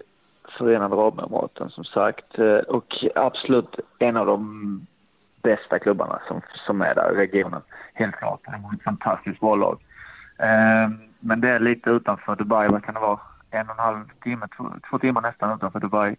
Förenade 0.58 0.96
Arabemiraten 0.96 1.70
som 1.70 1.84
sagt 1.84 2.40
eh, 2.40 2.58
och 2.58 3.06
absolut 3.16 3.80
en 4.00 4.18
av 4.18 4.26
de 4.26 4.88
bästa 5.42 5.80
klubbarna 5.80 6.22
som, 6.28 6.42
som 6.66 6.82
är 6.82 6.96
där 6.96 7.12
i 7.12 7.16
regionen. 7.16 7.62
Helt 7.94 8.16
klart. 8.16 8.40
Det 8.46 8.52
är 8.52 8.76
ett 8.76 8.84
fantastiskt 8.84 9.40
bra 9.40 9.56
lag. 9.56 9.80
Eh, 10.38 10.90
men 11.20 11.42
det 11.42 11.50
är 11.50 11.60
lite 11.60 11.90
utanför 11.90 12.36
Dubai. 12.36 12.68
Vad 12.68 12.84
kan 12.84 12.94
det 12.94 13.00
vara? 13.00 13.20
en 13.54 13.70
och 13.70 13.80
en 13.80 13.86
halv 13.86 14.06
timme, 14.24 14.48
två, 14.58 14.64
två 14.90 15.00
timmar 15.00 15.22
nästan 15.22 15.56
utanför 15.56 15.80
Dubai 15.80 16.16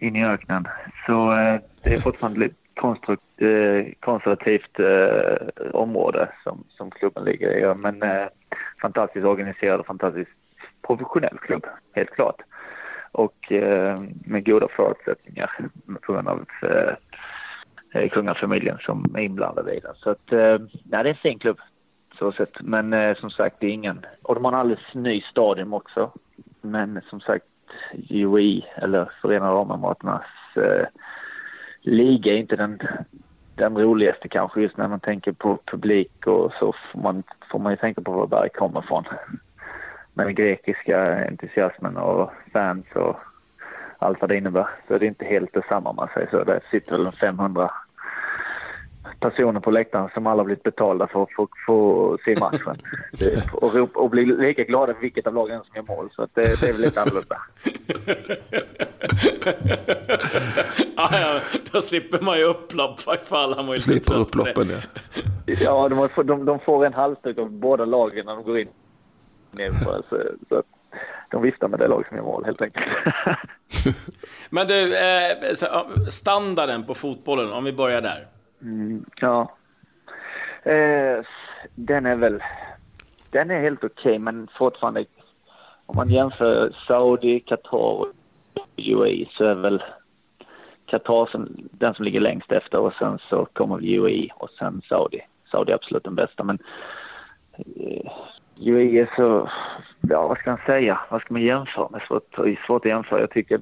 in 0.00 0.16
i 0.16 0.24
öknen. 0.24 0.68
Så 1.06 1.32
eh, 1.32 1.60
det 1.82 1.94
är 1.94 2.00
fortfarande 2.00 2.46
ett 2.46 2.52
konstrukt, 2.74 3.42
eh, 3.42 3.92
konservativt 4.00 4.78
eh, 4.78 5.70
område 5.72 6.28
som, 6.44 6.64
som 6.68 6.90
klubben 6.90 7.24
ligger 7.24 7.50
i. 7.50 7.74
Men 7.74 8.02
eh, 8.02 8.26
fantastiskt 8.82 9.26
organiserad 9.26 9.80
och 9.80 9.86
fantastiskt 9.86 10.30
professionell 10.86 11.38
klubb, 11.38 11.66
helt 11.92 12.10
klart. 12.10 12.42
Och 13.12 13.52
eh, 13.52 13.98
med 14.24 14.46
goda 14.46 14.68
förutsättningar 14.76 15.50
på 16.02 16.12
grund 16.12 16.28
av 16.28 16.46
eh, 16.62 16.94
eh, 17.94 18.10
kungafamiljen 18.10 18.78
som 18.78 19.14
är 19.14 19.20
inblandad 19.20 19.68
i 19.68 19.80
den. 19.80 19.94
Så 19.94 20.10
att, 20.10 20.32
eh, 20.32 20.38
ja, 20.38 20.58
det 20.90 20.96
är 20.96 21.04
en 21.04 21.14
fin 21.14 21.38
klubb 21.38 21.60
så 22.18 22.32
sett. 22.32 22.60
Men 22.60 22.92
eh, 22.92 23.16
som 23.16 23.30
sagt, 23.30 23.56
det 23.60 23.66
är 23.66 23.70
ingen... 23.70 24.06
Och 24.22 24.34
de 24.34 24.44
har 24.44 24.52
en 24.52 24.58
alldeles 24.58 24.94
ny 24.94 25.20
stadion 25.20 25.72
också. 25.72 26.12
Men 26.60 27.00
som 27.10 27.20
sagt, 27.20 27.44
UAE 28.10 28.62
eller 28.74 29.10
Förenade 29.22 29.52
Arabemiraternas 29.52 30.56
eh, 30.56 30.86
liga 31.82 32.32
är 32.32 32.36
inte 32.36 32.56
den, 32.56 32.78
den 33.54 33.78
roligaste 33.78 34.28
kanske 34.28 34.60
just 34.60 34.76
när 34.76 34.88
man 34.88 35.00
tänker 35.00 35.32
på 35.32 35.58
publik 35.64 36.26
och 36.26 36.52
så 36.58 36.74
får 36.92 37.00
man, 37.00 37.22
får 37.50 37.58
man 37.58 37.72
ju 37.72 37.76
tänka 37.76 38.00
på 38.00 38.12
var 38.12 38.26
Berg 38.26 38.48
kommer 38.48 38.80
ifrån. 38.80 39.04
med 40.14 40.26
den 40.26 40.34
grekiska 40.34 41.26
entusiasmen 41.28 41.96
och 41.96 42.30
fans 42.52 42.86
och 42.94 43.16
allt 43.98 44.20
vad 44.20 44.30
det 44.30 44.36
innebär. 44.36 44.68
Så 44.88 44.98
det 44.98 45.06
är 45.06 45.08
inte 45.08 45.24
helt 45.24 45.54
detsamma 45.54 45.90
om 45.90 45.96
man 45.96 46.08
säger 46.14 46.30
så. 46.30 46.44
Det 46.44 46.60
sitter 46.70 46.96
väl 46.96 47.12
500 47.12 47.70
personer 49.20 49.60
på 49.60 49.70
läktaren 49.70 50.08
som 50.14 50.26
alla 50.26 50.44
blivit 50.44 50.62
betalda 50.62 51.06
för 51.06 51.22
att 51.22 51.32
få, 51.36 51.48
få 51.66 52.18
se 52.24 52.36
matchen. 52.40 52.76
och, 53.52 53.74
rop, 53.74 53.96
och 53.96 54.10
bli 54.10 54.24
lika 54.26 54.64
glada 54.64 54.94
för 54.94 55.00
vilket 55.00 55.26
av 55.26 55.34
lagen 55.34 55.60
som 55.64 55.76
gör 55.76 55.96
mål. 55.96 56.08
Så 56.12 56.22
att 56.22 56.34
det, 56.34 56.60
det 56.60 56.68
är 56.68 56.72
väl 56.72 56.82
lite 56.82 57.02
annorlunda. 57.02 57.36
ja, 60.96 61.08
ja, 61.20 61.40
då 61.72 61.80
slipper 61.80 62.20
man 62.20 62.38
ju 62.38 62.44
upplopp. 62.44 63.00
Ifall 63.22 63.54
han 63.54 63.72
ju 63.72 63.80
slipper 63.80 64.14
upploppen, 64.14 64.70
ja. 64.70 64.78
ja, 65.60 65.88
de, 65.88 66.24
de, 66.24 66.44
de 66.44 66.58
får 66.58 66.86
en 66.86 66.94
halsduk 66.94 67.38
av 67.38 67.50
båda 67.50 67.84
lagen 67.84 68.26
när 68.26 68.34
de 68.34 68.44
går 68.44 68.58
in. 68.58 68.68
Så, 69.84 70.02
så 70.48 70.56
att 70.56 70.66
de 71.30 71.42
viftar 71.42 71.68
med 71.68 71.78
det 71.78 71.88
lag 71.88 72.04
som 72.08 72.16
gör 72.16 72.24
mål 72.24 72.44
helt 72.44 72.62
enkelt. 72.62 72.86
Men 74.50 74.66
du, 74.66 74.96
eh, 74.96 75.54
standarden 76.08 76.84
på 76.84 76.94
fotbollen, 76.94 77.52
om 77.52 77.64
vi 77.64 77.72
börjar 77.72 78.00
där. 78.00 78.26
Mm, 78.62 79.04
ja. 79.20 79.56
Eh, 80.62 81.24
den 81.74 82.06
är 82.06 82.16
väl... 82.16 82.42
Den 83.30 83.50
är 83.50 83.60
helt 83.60 83.84
okej, 83.84 84.10
okay, 84.10 84.18
men 84.18 84.48
fortfarande... 84.58 85.04
Om 85.86 85.96
man 85.96 86.08
jämför 86.08 86.76
Saudi, 86.86 87.40
Qatar 87.40 87.78
och 87.78 88.06
UAE 88.76 89.26
så 89.30 89.44
är 89.44 89.54
väl 89.54 89.82
Qatar 90.86 91.26
som, 91.26 91.48
den 91.70 91.94
som 91.94 92.04
ligger 92.04 92.20
längst 92.20 92.52
efter 92.52 92.78
och 92.78 92.92
sen 92.92 93.18
så 93.28 93.44
kommer 93.44 93.98
UAE 93.98 94.28
och 94.36 94.50
sen 94.50 94.82
Saudi. 94.88 95.20
Saudi 95.50 95.72
är 95.72 95.74
absolut 95.74 96.04
den 96.04 96.14
bästa, 96.14 96.44
men 96.44 96.58
eh, 97.52 98.12
UAE 98.60 99.00
är 99.00 99.10
så... 99.16 99.50
Ja, 100.00 100.28
vad 100.28 100.38
ska 100.38 100.50
man 100.50 100.60
säga? 100.66 101.00
Vad 101.10 101.20
ska 101.20 101.34
man 101.34 101.42
jämföra 101.42 101.88
med? 101.88 102.02
Svårt, 102.02 102.34
svårt 102.66 102.84
att 102.84 102.90
jämföra. 102.90 103.20
Jag 103.20 103.30
tycker 103.30 103.60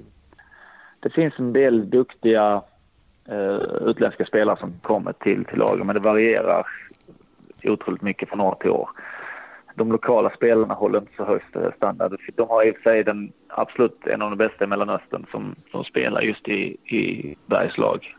det 1.00 1.10
finns 1.10 1.34
en 1.38 1.52
del 1.52 1.90
duktiga 1.90 2.62
utländska 3.80 4.24
spelare 4.24 4.56
som 4.60 4.72
kommer 4.82 5.12
till, 5.12 5.44
till 5.44 5.58
lagen, 5.58 5.86
men 5.86 5.94
det 5.94 6.00
varierar 6.00 6.66
otroligt 7.64 8.02
mycket 8.02 8.28
från 8.28 8.40
år 8.40 8.56
till 8.60 8.70
år. 8.70 8.90
De 9.74 9.92
lokala 9.92 10.30
spelarna 10.30 10.74
håller 10.74 10.98
inte 10.98 11.12
så 11.16 11.24
hög 11.24 11.42
standard. 11.76 12.20
De 12.34 12.48
har 12.48 12.66
i 12.66 12.70
och 12.70 12.76
för 12.76 12.82
sig 12.82 13.04
den 13.04 13.32
absolut 13.48 14.06
en 14.06 14.22
av 14.22 14.30
de 14.30 14.36
bästa 14.36 14.64
i 14.64 14.66
Mellanöstern 14.66 15.26
som, 15.30 15.54
som 15.70 15.84
spelar 15.84 16.20
just 16.20 16.48
i, 16.48 16.76
i 16.84 17.36
Bergslag. 17.46 18.14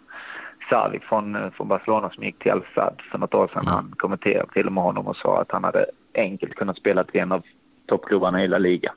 Savic 0.70 1.04
från, 1.04 1.52
från 1.52 1.68
Barcelona 1.68 2.10
som 2.10 2.24
gick 2.24 2.40
till 2.40 2.52
Al-Sad 2.52 3.02
för 3.12 3.18
något 3.18 3.34
år 3.34 3.48
sedan. 3.48 3.62
Mm. 3.62 3.74
Han 3.74 3.94
kommenterade 3.98 4.54
till 4.54 4.68
och 4.68 4.74
med 4.74 4.84
honom 4.84 5.08
och 5.08 5.16
sa 5.16 5.42
att 5.42 5.52
han 5.52 5.64
hade 5.64 5.86
enkelt 6.14 6.56
kunnat 6.56 6.78
spela 6.78 7.04
till 7.04 7.22
en 7.22 7.32
av 7.32 7.44
toppklubbarna 7.86 8.44
i 8.44 8.48
La 8.48 8.58
Liga. 8.58 8.94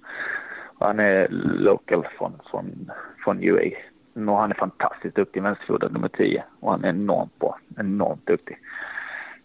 Han 0.78 1.00
är 1.00 1.28
local 1.58 2.06
från, 2.18 2.32
från, 2.50 2.90
från 3.24 3.42
UA. 3.42 3.70
Och 4.14 4.36
han 4.36 4.50
är 4.50 4.54
fantastiskt 4.54 5.16
duktig, 5.16 5.42
vänsterfotad 5.42 5.88
nummer 5.88 6.08
10. 6.08 6.44
Och 6.60 6.70
han 6.70 6.84
är 6.84 6.88
enormt 6.88 7.38
bra, 7.38 7.58
enormt 7.78 8.26
duktig. 8.26 8.58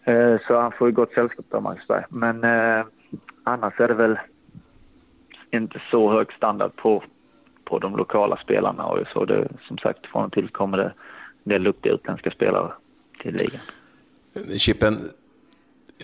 Eh, 0.04 0.36
så 0.46 0.60
han 0.60 0.72
får 0.72 0.88
ju 0.88 0.94
gott 0.94 1.12
sällskap 1.12 1.54
av 1.54 1.62
Marcus 1.62 1.86
Berg. 1.88 2.04
Men 2.08 2.44
eh, 2.44 2.86
annars 3.44 3.80
är 3.80 3.88
det 3.88 3.94
väl 3.94 4.18
inte 5.50 5.82
så 5.90 6.12
hög 6.12 6.32
standard 6.32 6.76
på, 6.76 7.02
på 7.64 7.78
de 7.78 7.96
lokala 7.96 8.36
spelarna. 8.36 8.84
Och 8.84 9.06
så 9.12 9.24
det, 9.24 9.48
som 9.68 9.78
sagt, 9.78 10.06
från 10.06 10.24
och 10.24 10.32
till 10.32 10.48
kommer 10.48 10.78
det 10.78 10.92
en 11.44 11.50
del 11.50 11.64
duktiga 11.64 11.92
utländska 11.92 12.30
spelare 12.30 12.72
till 13.22 13.34
ligan. 13.34 13.60
Chippen, 14.58 14.98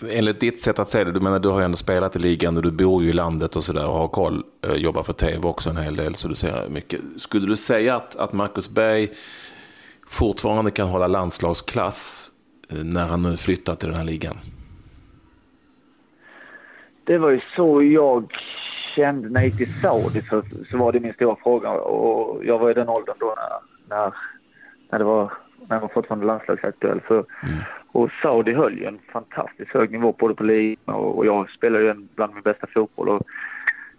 enligt 0.01 0.39
ditt 0.39 0.61
sätt 0.61 0.79
att 0.79 0.89
se 0.89 1.03
det, 1.03 1.11
du 1.11 1.19
menar 1.19 1.39
du 1.39 1.49
har 1.49 1.59
ju 1.59 1.65
ändå 1.65 1.77
spelat 1.77 2.15
i 2.15 2.19
ligan 2.19 2.57
och 2.57 2.63
du 2.63 2.71
bor 2.71 3.03
ju 3.03 3.09
i 3.09 3.13
landet 3.13 3.55
och 3.55 3.63
sådär 3.63 3.87
och 3.87 3.95
har 3.95 4.07
koll, 4.07 4.43
eh, 4.67 4.73
jobbar 4.73 5.03
för 5.03 5.13
tv 5.13 5.47
också 5.47 5.69
en 5.69 5.77
hel 5.77 5.95
del 5.95 6.15
så 6.15 6.27
du 6.27 6.35
ser 6.35 6.69
mycket. 6.69 7.01
Skulle 7.17 7.47
du 7.47 7.57
säga 7.57 7.95
att, 7.95 8.15
att 8.15 8.33
Marcus 8.33 8.69
Berg 8.69 9.09
fortfarande 10.07 10.71
kan 10.71 10.87
hålla 10.87 11.07
landslagsklass 11.07 12.31
eh, 12.69 12.83
när 12.83 13.05
han 13.05 13.23
nu 13.23 13.37
flyttar 13.37 13.75
till 13.75 13.87
den 13.87 13.97
här 13.97 14.05
ligan? 14.05 14.37
Det 17.03 17.17
var 17.17 17.29
ju 17.29 17.41
så 17.55 17.83
jag 17.83 18.33
kände 18.95 19.29
när 19.29 19.41
jag 19.41 19.49
gick 19.49 19.57
till 19.57 19.81
Saudi 19.81 20.21
så, 20.29 20.41
så 20.71 20.77
var 20.77 20.91
det 20.91 20.99
min 20.99 21.13
stora 21.13 21.35
fråga 21.35 21.71
och 21.71 22.45
jag 22.45 22.59
var 22.59 22.71
i 22.71 22.73
den 22.73 22.89
åldern 22.89 23.15
då 23.19 23.35
när, 23.37 23.95
när, 23.97 24.13
när 24.89 24.99
det 24.99 25.05
var 25.05 25.33
när 25.67 25.75
jag 25.75 25.81
var 25.81 25.87
fortfarande 25.87 26.25
landslagsaktuell. 26.25 27.01
Så 27.07 27.13
mm. 27.13 27.57
Och 27.87 28.09
Saudi 28.21 28.53
höll 28.53 28.77
ju 28.77 28.85
en 28.85 28.99
fantastiskt 29.11 29.71
hög 29.71 29.91
nivå 29.91 30.15
både 30.19 30.35
på 30.35 30.43
ligan 30.43 30.95
och, 30.95 31.17
och 31.17 31.25
jag 31.25 31.49
spelade 31.49 31.83
ju 31.83 31.89
en 31.89 32.09
bland 32.15 32.33
min 32.33 32.43
bästa 32.43 32.67
fotboll. 32.67 33.09
Och 33.09 33.27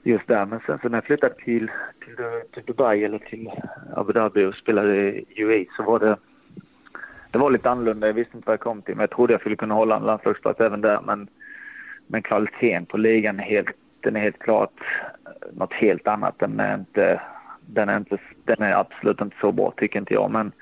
just 0.02 0.26
där. 0.26 0.46
Men 0.46 0.60
sen 0.66 0.78
så 0.82 0.88
när 0.88 0.96
jag 0.96 1.04
flyttade 1.04 1.34
till, 1.34 1.70
till, 2.04 2.16
till 2.54 2.62
Dubai 2.66 3.04
eller 3.04 3.18
till 3.18 3.50
Abu 3.96 4.12
Dhabi 4.12 4.44
och 4.44 4.54
spelade 4.54 4.96
i 4.96 5.24
UAE 5.36 5.66
så 5.76 5.82
var 5.82 5.98
det 5.98 6.16
det 7.30 7.38
var 7.38 7.50
lite 7.50 7.70
annorlunda. 7.70 8.06
Jag 8.06 8.14
visste 8.14 8.36
inte 8.36 8.46
vad 8.46 8.52
jag 8.52 8.60
kom 8.60 8.82
till, 8.82 8.94
men 8.94 9.02
jag 9.02 9.10
trodde 9.10 9.32
jag 9.32 9.40
skulle 9.40 9.56
kunna 9.56 9.74
hålla 9.74 9.96
en 9.96 10.02
landslagsplats 10.02 10.60
även 10.60 10.80
där. 10.80 11.00
Men, 11.06 11.28
men 12.06 12.22
kvaliteten 12.22 12.86
på 12.86 12.96
ligan 12.96 13.40
är 13.40 13.44
helt, 13.44 13.68
den 14.00 14.16
är 14.16 14.20
helt 14.20 14.38
klart 14.38 14.80
något 15.52 15.72
helt 15.72 16.06
annat. 16.06 16.38
Den 16.38 16.60
är, 16.60 16.74
inte, 16.74 17.20
den, 17.60 17.88
är 17.88 17.96
inte, 17.96 18.18
den 18.44 18.62
är 18.62 18.72
absolut 18.72 19.20
inte 19.20 19.36
så 19.40 19.52
bra, 19.52 19.72
tycker 19.76 19.98
inte 19.98 20.14
jag. 20.14 20.30
Men 20.30 20.52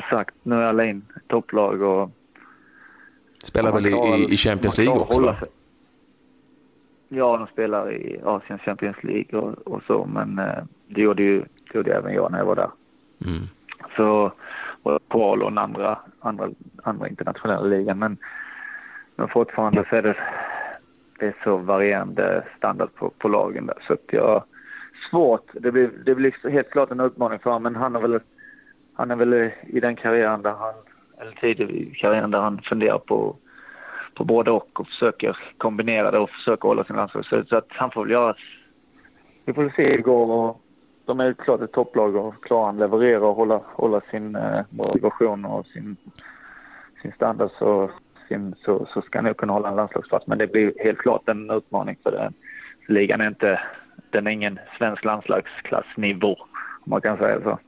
som 0.00 0.16
sagt, 0.18 0.34
nu 0.42 0.54
är 0.54 0.62
alla 0.62 0.84
in 0.84 1.02
topplag 1.26 1.82
och 1.82 2.10
Spelar 3.44 3.72
väl 3.72 3.86
i, 3.86 4.34
i 4.34 4.36
Champions 4.36 4.78
League 4.78 5.00
också? 5.00 5.36
Ja, 7.08 7.36
de 7.36 7.46
spelar 7.46 7.92
i 7.92 8.20
Asiens 8.24 8.62
Champions 8.62 8.96
League 9.02 9.40
och, 9.40 9.58
och 9.58 9.82
så, 9.86 10.04
men 10.04 10.38
eh, 10.38 10.64
det 10.88 11.00
gjorde 11.00 11.22
ju 11.22 11.38
det 11.40 11.78
gjorde 11.78 11.94
även 11.94 12.14
jag 12.14 12.32
när 12.32 12.38
jag 12.38 12.46
var 12.46 12.56
där. 12.56 12.70
Mm. 13.26 13.42
Så, 13.96 14.32
och 14.82 14.98
kval 15.08 15.42
och 15.42 15.62
andra, 15.62 15.98
andra, 16.20 16.50
andra 16.82 17.08
internationella 17.08 17.66
ligan, 17.66 17.98
men, 17.98 18.16
men 19.16 19.28
fortfarande 19.28 19.84
så 19.90 19.96
är 19.96 20.02
det, 20.02 20.16
det 21.18 21.26
är 21.26 21.34
så 21.44 21.56
varierande 21.56 22.44
standard 22.58 22.94
på, 22.94 23.10
på 23.18 23.28
lagen 23.28 23.66
där, 23.66 23.78
så 23.86 23.92
att 23.92 24.12
jag 24.12 24.44
svårt. 25.10 25.50
Det 25.52 25.72
blir, 25.72 25.90
det 26.04 26.14
blir 26.14 26.50
helt 26.50 26.70
klart 26.70 26.90
en 26.90 27.00
utmaning 27.00 27.38
för 27.38 27.50
honom, 27.50 27.62
men 27.62 27.76
han 27.76 27.96
är 27.96 28.00
väl, 28.00 28.20
han 28.94 29.10
är 29.10 29.16
väl 29.16 29.50
i 29.62 29.80
den 29.80 29.96
karriären 29.96 30.42
där 30.42 30.52
han 30.52 30.74
eller 31.20 31.32
tid 31.32 31.60
i 31.60 31.94
karriären 31.94 32.30
där 32.30 32.40
han 32.40 32.62
funderar 32.62 32.98
på, 32.98 33.36
på 34.14 34.24
både 34.24 34.50
och 34.50 34.80
och 34.80 34.86
försöker 34.86 35.36
kombinera 35.58 36.10
det 36.10 36.18
och 36.18 36.30
försöker 36.30 36.68
hålla 36.68 36.84
sin 36.84 36.96
landslag. 36.96 37.46
Så 37.48 37.56
att 37.56 37.66
han 37.68 37.90
får 37.90 38.04
väl 38.04 38.10
göra... 38.10 38.34
Vi 39.44 39.52
får 39.52 39.72
se 39.76 39.82
hur 39.82 39.96
det 39.96 40.02
går 40.02 40.30
och 40.30 40.60
de 41.06 41.20
är 41.20 41.32
klart 41.32 41.60
ett 41.60 41.72
topplag 41.72 42.16
och 42.16 42.44
klarar 42.44 42.66
han 42.66 42.78
leverera 42.78 43.26
och 43.26 43.36
hålla, 43.36 43.60
hålla 43.64 44.00
sin 44.00 44.36
eh, 44.36 44.60
motivation 44.70 45.44
och 45.44 45.66
sin, 45.66 45.96
sin 47.02 47.12
standard 47.12 47.50
så, 47.58 47.90
sin, 48.28 48.54
så, 48.64 48.86
så 48.86 49.02
ska 49.02 49.18
han 49.18 49.24
nog 49.24 49.36
kunna 49.36 49.52
hålla 49.52 49.68
en 49.68 49.76
landslagsplats. 49.76 50.26
Men 50.26 50.38
det 50.38 50.46
blir 50.46 50.72
helt 50.78 50.98
klart 50.98 51.28
en 51.28 51.50
utmaning 51.50 51.96
för 52.02 52.10
den. 52.10 52.34
Ligan 52.88 53.20
är 53.20 53.28
inte, 53.28 53.60
den 54.10 54.26
är 54.26 54.30
ingen 54.30 54.58
svensk 54.78 55.04
landslagsklassnivå 55.04 56.36
om 56.84 56.90
man 56.90 57.00
kan 57.00 57.18
säga 57.18 57.40
så. 57.40 57.58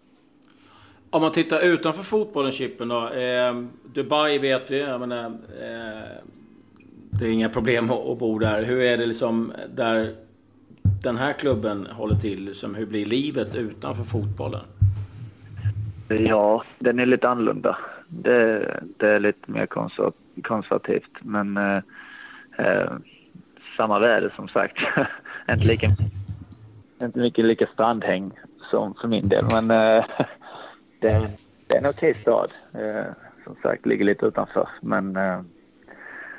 Om 1.10 1.22
man 1.22 1.32
tittar 1.32 1.60
utanför 1.60 2.02
fotbollen, 2.02 2.52
Chippen 2.52 2.88
då. 2.88 3.08
Eh, 3.08 3.62
Dubai 3.84 4.38
vet 4.38 4.70
vi. 4.70 4.80
Jag 4.80 5.00
menar, 5.00 5.24
eh, 5.60 6.22
det 7.10 7.24
är 7.24 7.30
inga 7.30 7.48
problem 7.48 7.90
att 7.90 8.18
bo 8.18 8.38
där. 8.38 8.62
Hur 8.62 8.80
är 8.80 8.96
det 8.96 9.06
liksom 9.06 9.52
där 9.74 10.14
den 11.02 11.16
här 11.16 11.32
klubben 11.32 11.86
håller 11.86 12.16
till? 12.16 12.44
Liksom, 12.44 12.74
hur 12.74 12.86
blir 12.86 13.06
livet 13.06 13.54
utanför 13.54 14.04
fotbollen? 14.04 14.64
Ja, 16.08 16.64
den 16.78 16.98
är 16.98 17.06
lite 17.06 17.28
annorlunda. 17.28 17.78
Det, 18.08 18.80
det 18.96 19.08
är 19.08 19.20
lite 19.20 19.50
mer 19.50 19.66
konservativt. 20.42 21.10
Men 21.20 21.56
eh, 21.56 21.80
eh, 22.58 22.92
samma 23.76 23.98
väder 23.98 24.32
som 24.36 24.48
sagt. 24.48 24.76
inte, 25.50 25.64
lika, 25.66 25.86
inte 27.02 27.18
mycket 27.18 27.44
lika 27.44 27.66
strandhäng 27.66 28.30
som 28.70 28.94
för 28.94 29.08
min 29.08 29.28
del. 29.28 29.44
Men 29.52 29.70
eh, 29.70 30.04
det, 31.06 31.12
är, 31.12 31.30
det 31.66 31.74
är 31.74 31.78
en 31.78 31.90
okej 31.90 32.14
stad. 32.14 32.52
Eh, 32.74 33.12
som 33.44 33.56
sagt, 33.62 33.86
ligger 33.86 34.04
lite 34.04 34.26
utanför. 34.26 34.68
Men 34.80 35.16
eh, 35.16 35.40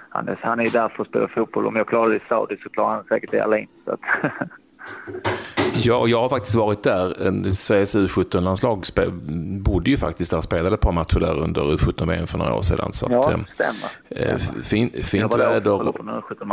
han, 0.09 0.27
är, 0.27 0.39
han 0.41 0.59
är 0.59 0.69
där 0.69 0.89
för 0.89 1.03
att 1.03 1.09
spela 1.09 1.27
fotboll. 1.27 1.67
Om 1.67 1.75
jag 1.75 1.87
klarar 1.87 2.09
det 2.09 2.15
i 2.15 2.21
Saudi 2.29 2.57
så 2.63 2.69
klarar 2.69 2.95
han 2.95 3.03
säkert 3.03 3.31
det 3.31 3.59
in. 3.59 3.67
Ja, 5.73 6.07
jag 6.07 6.21
har 6.21 6.29
faktiskt 6.29 6.55
varit 6.55 6.83
där. 6.83 7.51
Sveriges 7.51 7.95
U17-landslag 7.95 8.85
bodde 9.61 9.89
ju 9.89 9.97
faktiskt 9.97 10.31
där 10.31 10.37
och 10.37 10.43
spelade 10.43 10.75
ett 10.75 10.81
par 10.81 10.91
matcher 10.91 11.19
där 11.19 11.39
under 11.39 11.61
U17-VM 11.61 12.27
för 12.27 12.37
några 12.37 12.53
år 12.53 12.61
sedan. 12.61 12.93
Så 12.93 13.07
ja, 13.09 13.19
att, 13.19 13.49
stämmer. 13.53 14.31
Eh, 14.31 14.37
fin, 14.63 14.91
fint 15.03 15.35
väder. 15.37 15.93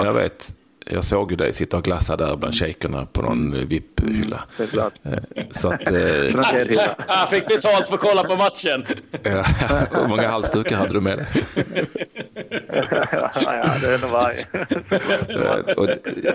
Jag 0.05 0.13
vet 0.13 0.55
jag 0.85 1.05
såg 1.05 1.31
ju 1.31 1.37
dig 1.37 1.53
sitta 1.53 1.77
och 1.77 1.85
glassa 1.85 2.17
där 2.17 2.37
bland 2.37 2.55
shejkerna 2.55 3.07
på 3.07 3.23
någon 3.23 3.55
mm. 3.55 3.69
VIP-hylla. 3.69 4.41
Mm, 5.03 5.21
så 5.51 5.69
att... 5.69 5.91
Eh, 5.91 5.97
Han 7.09 7.29
fick 7.31 7.47
betalt 7.47 7.89
för 7.89 7.95
att 7.95 8.01
kolla 8.01 8.25
på 8.25 8.37
matchen. 8.37 8.87
Hur 9.93 10.09
många 10.09 10.29
halsdukar 10.29 10.77
hade 10.77 10.93
du 10.93 11.01
med 11.01 11.19
dig? 11.19 11.27
ja, 13.35 13.75
det 13.81 13.95
är 13.95 13.99
nog 13.99 14.11
varje. 14.11 14.47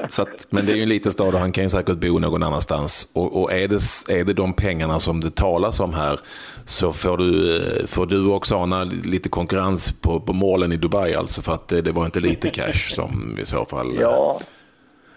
så 0.08 0.22
att, 0.22 0.48
men 0.50 0.66
det 0.66 0.72
är 0.72 0.76
ju 0.76 0.84
en 0.84 0.90
liten 0.90 1.12
stad 1.12 1.34
och 1.34 1.40
han 1.40 1.52
kan 1.52 1.64
ju 1.64 1.70
säkert 1.70 1.98
bo 1.98 2.20
någon 2.20 2.44
annanstans. 2.44 3.12
Och, 3.14 3.42
och 3.42 3.54
är, 3.54 3.68
det, 3.68 3.82
är 4.20 4.24
det 4.24 4.34
de 4.34 4.54
pengarna 4.54 5.00
som 5.00 5.22
det 5.22 5.36
talas 5.36 5.80
om 5.80 5.94
här 5.94 6.20
så 6.66 6.94
får 6.94 7.18
du, 7.18 7.62
får 7.88 8.06
du 8.06 8.28
också 8.28 8.56
ana 8.56 8.84
lite 8.84 9.30
konkurrens 9.30 9.92
på, 10.02 10.20
på 10.20 10.34
målen 10.34 10.72
i 10.72 10.78
Dubai 10.78 11.16
alltså. 11.16 11.42
För 11.42 11.54
att 11.54 11.68
det, 11.68 11.82
det 11.82 11.92
var 11.92 12.06
inte 12.06 12.20
lite 12.20 12.50
cash 12.50 12.90
som 12.90 13.40
i 13.42 13.46
så 13.46 13.66
fall 13.66 13.98
ja. 14.02 14.39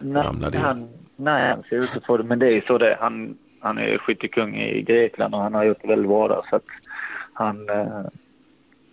Ramlade 0.03 0.59
in. 0.59 0.65
Han, 0.65 0.89
nej, 1.17 1.49
han 1.51 1.63
ser 1.63 1.77
ut 1.77 1.97
att 1.97 2.05
få 2.05 2.17
det. 2.17 2.25
Men 2.25 2.39
det 2.39 2.57
är 2.57 2.61
så 2.61 2.79
det 2.79 2.97
Han, 3.01 3.37
han 3.61 3.79
är 3.79 3.99
skyttekung 3.99 4.57
i 4.57 4.83
Grekland 4.83 5.35
och 5.35 5.41
han 5.41 5.55
har 5.55 5.65
gjort 5.65 5.83
det 5.83 5.89
väldigt 5.89 6.09
bra 6.09 6.29
där. 6.29 6.41
Så 6.51 6.57
att 6.57 6.65
han, 7.33 7.69
eh, 7.69 8.01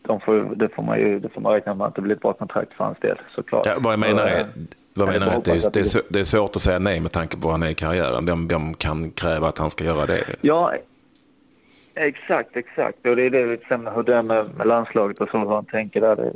de 0.01 0.19
får, 0.19 0.55
det, 0.55 0.69
får 0.69 0.83
man 0.83 0.99
ju, 0.99 1.19
det 1.19 1.29
får 1.29 1.41
man 1.41 1.53
räkna 1.53 1.73
med 1.73 1.87
att 1.87 1.95
det 1.95 2.01
blir 2.01 2.15
ett 2.15 2.21
bra 2.21 2.33
kontrakt 2.33 2.73
för 2.73 2.83
hans 2.83 2.99
del 2.99 3.17
såklart. 3.35 3.65
Ja, 3.65 3.75
vad 3.79 3.93
jag 3.93 3.99
menar 3.99 4.27
är, 4.27 4.45
vad 4.93 5.07
menar 5.07 5.27
är 5.27 5.37
att 5.37 5.43
det 5.43 5.51
är, 5.51 5.71
det, 5.73 5.79
är, 5.79 6.13
det 6.13 6.19
är 6.19 6.23
svårt 6.23 6.55
att 6.55 6.61
säga 6.61 6.79
nej 6.79 6.99
med 6.99 7.11
tanke 7.11 7.37
på 7.37 7.47
var 7.47 7.51
han 7.51 7.63
är 7.63 7.69
i 7.69 7.73
karriären. 7.73 8.25
Vem, 8.25 8.47
vem 8.47 8.73
kan 8.73 9.11
kräva 9.11 9.47
att 9.47 9.57
han 9.57 9.69
ska 9.69 9.83
göra 9.83 10.05
det? 10.05 10.23
Ja, 10.41 10.73
exakt, 11.95 12.57
exakt. 12.57 13.05
Och 13.05 13.15
det 13.15 13.23
är 13.23 13.29
det 13.29 13.59
sen 13.67 13.87
hur 13.87 14.03
det 14.03 14.15
är 14.15 14.21
med, 14.21 14.49
med 14.57 14.67
landslaget 14.67 15.21
och 15.21 15.29
så, 15.29 15.37
hur 15.37 15.55
han 15.55 15.65
tänker 15.65 16.01
där. 16.01 16.15
Det, 16.15 16.33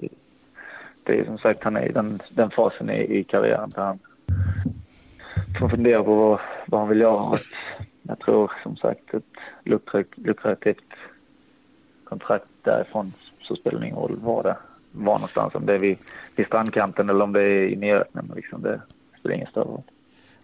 det 1.04 1.20
är 1.20 1.26
som 1.26 1.38
sagt, 1.38 1.64
han 1.64 1.78
är 1.78 1.86
i 1.86 1.92
den, 1.92 2.20
den 2.30 2.50
fasen 2.50 2.90
i, 2.90 3.18
i 3.20 3.24
karriären 3.24 3.70
där 3.70 3.82
han 3.82 4.00
får 5.60 5.70
fundera 5.70 6.04
på 6.04 6.16
vad, 6.16 6.40
vad 6.66 6.80
han 6.80 6.90
vill 6.90 7.00
göra. 7.00 7.40
Jag 8.02 8.20
tror 8.20 8.52
som 8.64 8.78
sagt 8.78 9.14
ett 9.14 9.24
lukrativt 10.16 10.94
kontrakt 12.04 12.46
därifrån 12.62 13.14
så 13.42 13.56
spelar 13.56 13.80
det 13.80 13.86
ingen 13.86 13.98
roll 13.98 14.16
var 14.16 14.44
det 14.44 14.58
var 14.92 15.14
någonstans. 15.14 15.56
Om 15.56 15.66
det 15.66 15.74
är 15.74 15.80
vid, 15.80 15.98
vid 16.36 16.46
strandkanten 16.46 17.10
eller 17.10 17.24
om 17.24 17.34
det 17.34 17.42
är 17.42 17.68
i 17.68 17.76
Näröknen. 17.76 18.32
Liksom 18.36 18.62
det 18.62 18.82
spelar 19.20 19.36
ingen 19.36 19.48
större 19.48 19.64
roll. 19.64 19.82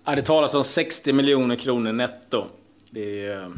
Ja, 0.06 0.16
det 0.16 0.22
talas 0.22 0.54
om 0.54 0.64
60 0.64 1.14
miljoner 1.14 1.56
kronor 1.56 1.92
netto. 1.92 2.46
Det 2.92 3.26
är, 3.28 3.52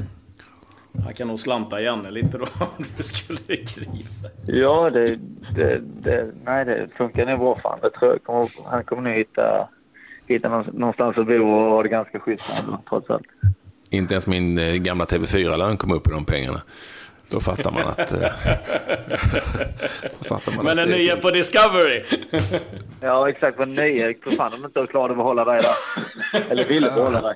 han 1.03 1.13
kan 1.13 1.27
nog 1.27 1.39
slanta 1.39 1.81
Janne 1.81 2.11
lite 2.11 2.37
då 2.37 2.45
om 2.59 2.85
det 2.97 3.03
skulle 3.03 3.55
krisa. 3.55 4.27
Ja, 4.47 4.89
det, 4.89 5.19
det, 5.55 5.81
det, 6.01 6.31
nej, 6.43 6.65
det 6.65 6.87
funkar 6.95 7.25
nog 7.25 7.39
bra 7.39 7.55
för 7.55 7.69
honom. 7.69 7.79
Jag 7.81 7.93
tror 7.93 8.17
kommer, 8.17 8.49
han 8.69 8.83
kommer 8.83 9.01
nog 9.01 9.13
hitta, 9.13 9.67
hitta 10.27 10.63
någonstans 10.73 11.17
att 11.17 11.27
bo 11.27 11.33
och 11.33 11.71
ha 11.71 11.83
det 11.83 11.89
ganska 11.89 12.19
schysst 12.19 12.43
trots 12.89 13.09
allt. 13.09 13.27
Inte 13.89 14.13
ens 14.13 14.27
min 14.27 14.57
eh, 14.57 14.75
gamla 14.75 15.05
TV4-lön 15.05 15.77
kom 15.77 15.91
upp 15.91 16.07
i 16.07 16.11
de 16.11 16.25
pengarna. 16.25 16.61
Då 17.29 17.39
fattar 17.39 17.71
man 17.71 17.87
att... 17.87 18.11
Eh, 18.11 18.21
fattar 20.21 20.55
man 20.55 20.65
Men 20.65 20.77
den 20.77 20.89
nya 20.89 21.15
på 21.15 21.29
Discovery! 21.29 22.03
ja, 23.01 23.29
exakt. 23.29 23.59
Men 23.59 23.73
nya. 23.73 24.13
För 24.23 24.31
fan 24.31 24.51
de 24.51 24.65
inte 24.65 24.87
klarat 24.91 25.11
att 25.11 25.17
behålla 25.17 25.45
dig 25.45 25.61
där. 25.61 26.41
Eller 26.51 26.67
ville 26.67 26.91
behålla 26.91 27.21
dig. 27.21 27.35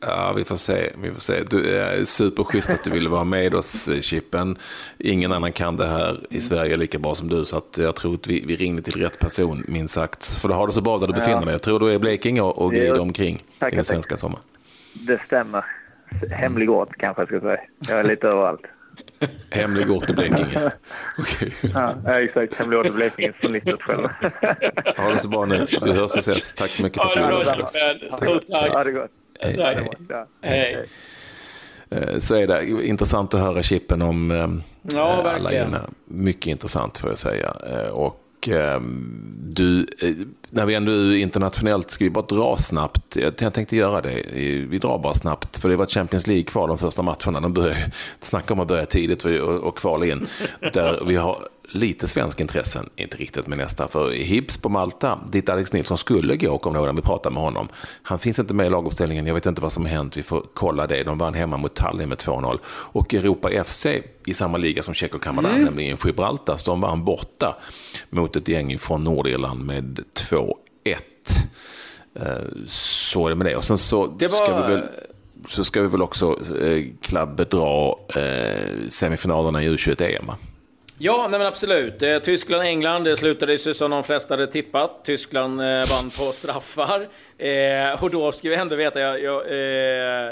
Ja, 0.00 0.32
vi 0.36 0.44
får 0.44 0.56
se. 0.56 0.92
Vi 1.02 1.12
får 1.12 1.20
se. 1.20 1.42
Du 1.50 1.76
är 1.76 2.04
superschysst 2.04 2.70
att 2.70 2.84
du 2.84 2.90
ville 2.90 3.08
vara 3.08 3.24
med 3.24 3.54
oss, 3.54 3.88
eh, 3.88 4.00
Chippen. 4.00 4.56
Ingen 4.98 5.32
annan 5.32 5.52
kan 5.52 5.76
det 5.76 5.86
här 5.86 6.26
i 6.30 6.40
Sverige 6.40 6.76
lika 6.76 6.98
bra 6.98 7.14
som 7.14 7.28
du, 7.28 7.44
så 7.44 7.56
att 7.56 7.78
jag 7.78 7.96
tror 7.96 8.14
att 8.14 8.26
vi, 8.26 8.44
vi 8.46 8.56
ringde 8.56 8.82
till 8.82 9.00
rätt 9.00 9.18
person, 9.18 9.64
minst 9.68 9.94
sagt. 9.94 10.26
För 10.26 10.48
du 10.48 10.54
har 10.54 10.66
det 10.66 10.72
så 10.72 10.80
bra 10.80 10.98
där 10.98 11.06
du 11.06 11.12
befinner 11.12 11.42
dig. 11.42 11.52
Jag 11.52 11.62
tror 11.62 11.80
du 11.80 11.88
är 11.90 11.94
i 11.94 11.98
Blekinge 11.98 12.40
och, 12.40 12.58
och 12.58 12.70
glider 12.72 13.00
omkring 13.00 13.44
tack, 13.58 13.72
i 13.72 13.76
den 13.76 13.84
svenska 13.84 14.16
sommaren. 14.16 14.42
Det 14.92 15.20
stämmer. 15.26 15.64
Hemlig 16.30 16.70
ort 16.70 16.96
kanske 16.98 17.22
jag 17.22 17.28
ska 17.28 17.40
säga. 17.40 17.60
Jag 17.88 17.98
är 18.00 18.04
lite 18.04 18.26
överallt. 18.26 18.62
Hemlig 19.50 19.90
ort 19.90 20.10
i 20.10 20.12
Blekinge. 20.12 20.72
Okay. 21.18 21.50
Ja, 21.74 22.20
exakt. 22.20 22.54
Hemlig 22.54 22.78
ort 22.78 22.86
i 22.86 22.90
Blekinge 22.90 23.32
som 23.42 23.52
listat 23.52 23.82
själv. 23.82 24.08
ha 24.96 25.10
det 25.10 25.18
så 25.18 25.28
bra 25.28 25.44
nu. 25.46 25.66
Vi 25.82 25.92
hörs 25.92 26.12
och 26.12 26.18
ses. 26.18 26.52
Tack 26.52 26.72
så 26.72 26.82
mycket 26.82 27.02
för 27.02 27.08
att 27.08 27.14
du 27.14 27.20
var 27.20 27.56
med. 27.56 28.14
Stort 28.14 28.46
tack. 28.46 28.72
Ha 28.72 28.84
det 28.84 28.92
gott. 28.92 29.10
Hej. 29.40 29.56
Hej. 29.58 29.90
Hej. 30.42 30.86
Eh, 31.90 32.18
så 32.18 32.34
är 32.34 32.46
det 32.46 32.86
intressant 32.86 33.34
att 33.34 33.40
höra 33.40 33.62
Chippen 33.62 34.02
om 34.02 34.30
eh, 34.30 34.48
ja, 34.96 35.12
alla 35.12 35.22
verkligen. 35.22 35.76
Mycket 36.04 36.46
intressant 36.46 36.98
får 36.98 37.10
jag 37.10 37.18
säga. 37.18 37.56
Eh, 37.70 37.88
och 37.88 38.22
du, 39.38 39.86
när 40.50 40.66
vi 40.66 40.74
ändå 40.74 40.92
är 40.92 41.16
internationellt, 41.16 41.90
ska 41.90 42.04
vi 42.04 42.10
bara 42.10 42.26
dra 42.26 42.56
snabbt? 42.56 43.16
Jag 43.16 43.54
tänkte 43.54 43.76
göra 43.76 44.00
det. 44.00 44.22
Vi 44.68 44.78
drar 44.78 44.98
bara 44.98 45.14
snabbt, 45.14 45.58
för 45.58 45.68
det 45.68 45.76
var 45.76 45.86
Champions 45.86 46.26
League 46.26 46.44
kvar 46.44 46.68
de 46.68 46.78
första 46.78 47.02
matcherna. 47.02 47.40
De 47.40 47.52
började, 47.52 47.90
snacka 48.20 48.54
om 48.54 48.60
att 48.60 48.68
börja 48.68 48.86
tidigt 48.86 49.24
och 49.62 49.78
kvala 49.78 50.06
in. 50.06 50.26
Där 50.72 51.04
vi 51.06 51.16
har 51.16 51.48
lite 51.68 52.08
svensk 52.08 52.40
intressen, 52.40 52.90
inte 52.96 53.16
riktigt 53.16 53.46
med 53.46 53.58
nästa. 53.58 53.88
För 53.88 54.10
Hibs 54.10 54.58
på 54.58 54.68
Malta, 54.68 55.18
dit 55.28 55.48
Alex 55.48 55.72
Nilsson 55.72 55.98
skulle 55.98 56.36
gå, 56.36 56.58
kom 56.58 56.72
några 56.72 56.92
vi 56.92 57.02
pratade 57.02 57.34
med 57.34 57.42
honom. 57.42 57.68
Han 58.02 58.18
finns 58.18 58.38
inte 58.38 58.54
med 58.54 58.66
i 58.66 58.70
laguppställningen, 58.70 59.26
jag 59.26 59.34
vet 59.34 59.46
inte 59.46 59.60
vad 59.60 59.72
som 59.72 59.84
har 59.84 59.90
hänt, 59.90 60.16
vi 60.16 60.22
får 60.22 60.46
kolla 60.54 60.86
det. 60.86 61.02
De 61.02 61.18
vann 61.18 61.34
hemma 61.34 61.56
mot 61.56 61.74
Tallinn 61.74 62.08
med 62.08 62.18
2-0. 62.18 62.58
Och 62.66 63.14
Europa 63.14 63.64
FC 63.64 63.86
i 64.26 64.34
samma 64.34 64.58
liga 64.58 64.82
som 64.82 64.94
Tjeckien 64.94 65.16
och 65.16 65.22
Kanada, 65.22 65.48
mm. 65.48 65.64
nämligen 65.64 65.98
Gibraltar, 66.04 66.56
så 66.56 66.70
de 66.70 66.80
vann 66.80 67.04
borta 67.04 67.56
mot 68.10 68.36
ett 68.36 68.48
gäng 68.48 68.78
från 68.78 69.02
Nordirland 69.02 69.66
med 69.66 70.00
2-1. 70.30 70.54
Eh, 72.14 72.24
så 72.66 73.26
är 73.26 73.30
det 73.30 73.36
med 73.36 73.46
det. 73.46 73.56
Och 73.56 73.64
sen 73.64 73.78
så 73.78 74.06
det 74.06 74.26
var... 74.26 74.44
ska 74.44 74.62
vi 74.62 74.74
väl 74.74 74.82
så 75.48 75.64
ska 75.64 75.82
vi 75.82 75.88
väl 75.88 76.02
också 76.02 76.56
eh, 76.60 76.84
klabbet 77.00 77.50
dra 77.50 77.98
eh, 78.14 78.88
semifinalerna 78.88 79.62
i 79.62 79.68
U21-EM. 79.68 80.30
Ja, 80.98 81.26
nej 81.30 81.38
men 81.38 81.48
absolut. 81.48 82.02
Eh, 82.02 82.18
Tyskland-England, 82.18 83.04
det 83.04 83.16
slutade 83.16 83.52
ju 83.52 83.74
som 83.74 83.90
de 83.90 84.02
flesta 84.02 84.34
hade 84.34 84.46
tippat. 84.46 85.04
Tyskland 85.04 85.60
eh, 85.60 85.66
vann 85.66 86.10
på 86.18 86.32
straffar. 86.32 87.08
Eh, 87.38 88.04
och 88.04 88.10
då 88.10 88.32
ska 88.32 88.48
vi 88.48 88.54
ändå 88.54 88.76
veta, 88.76 89.00
jag, 89.00 89.22
jag, 89.22 89.48
eh, 89.48 89.56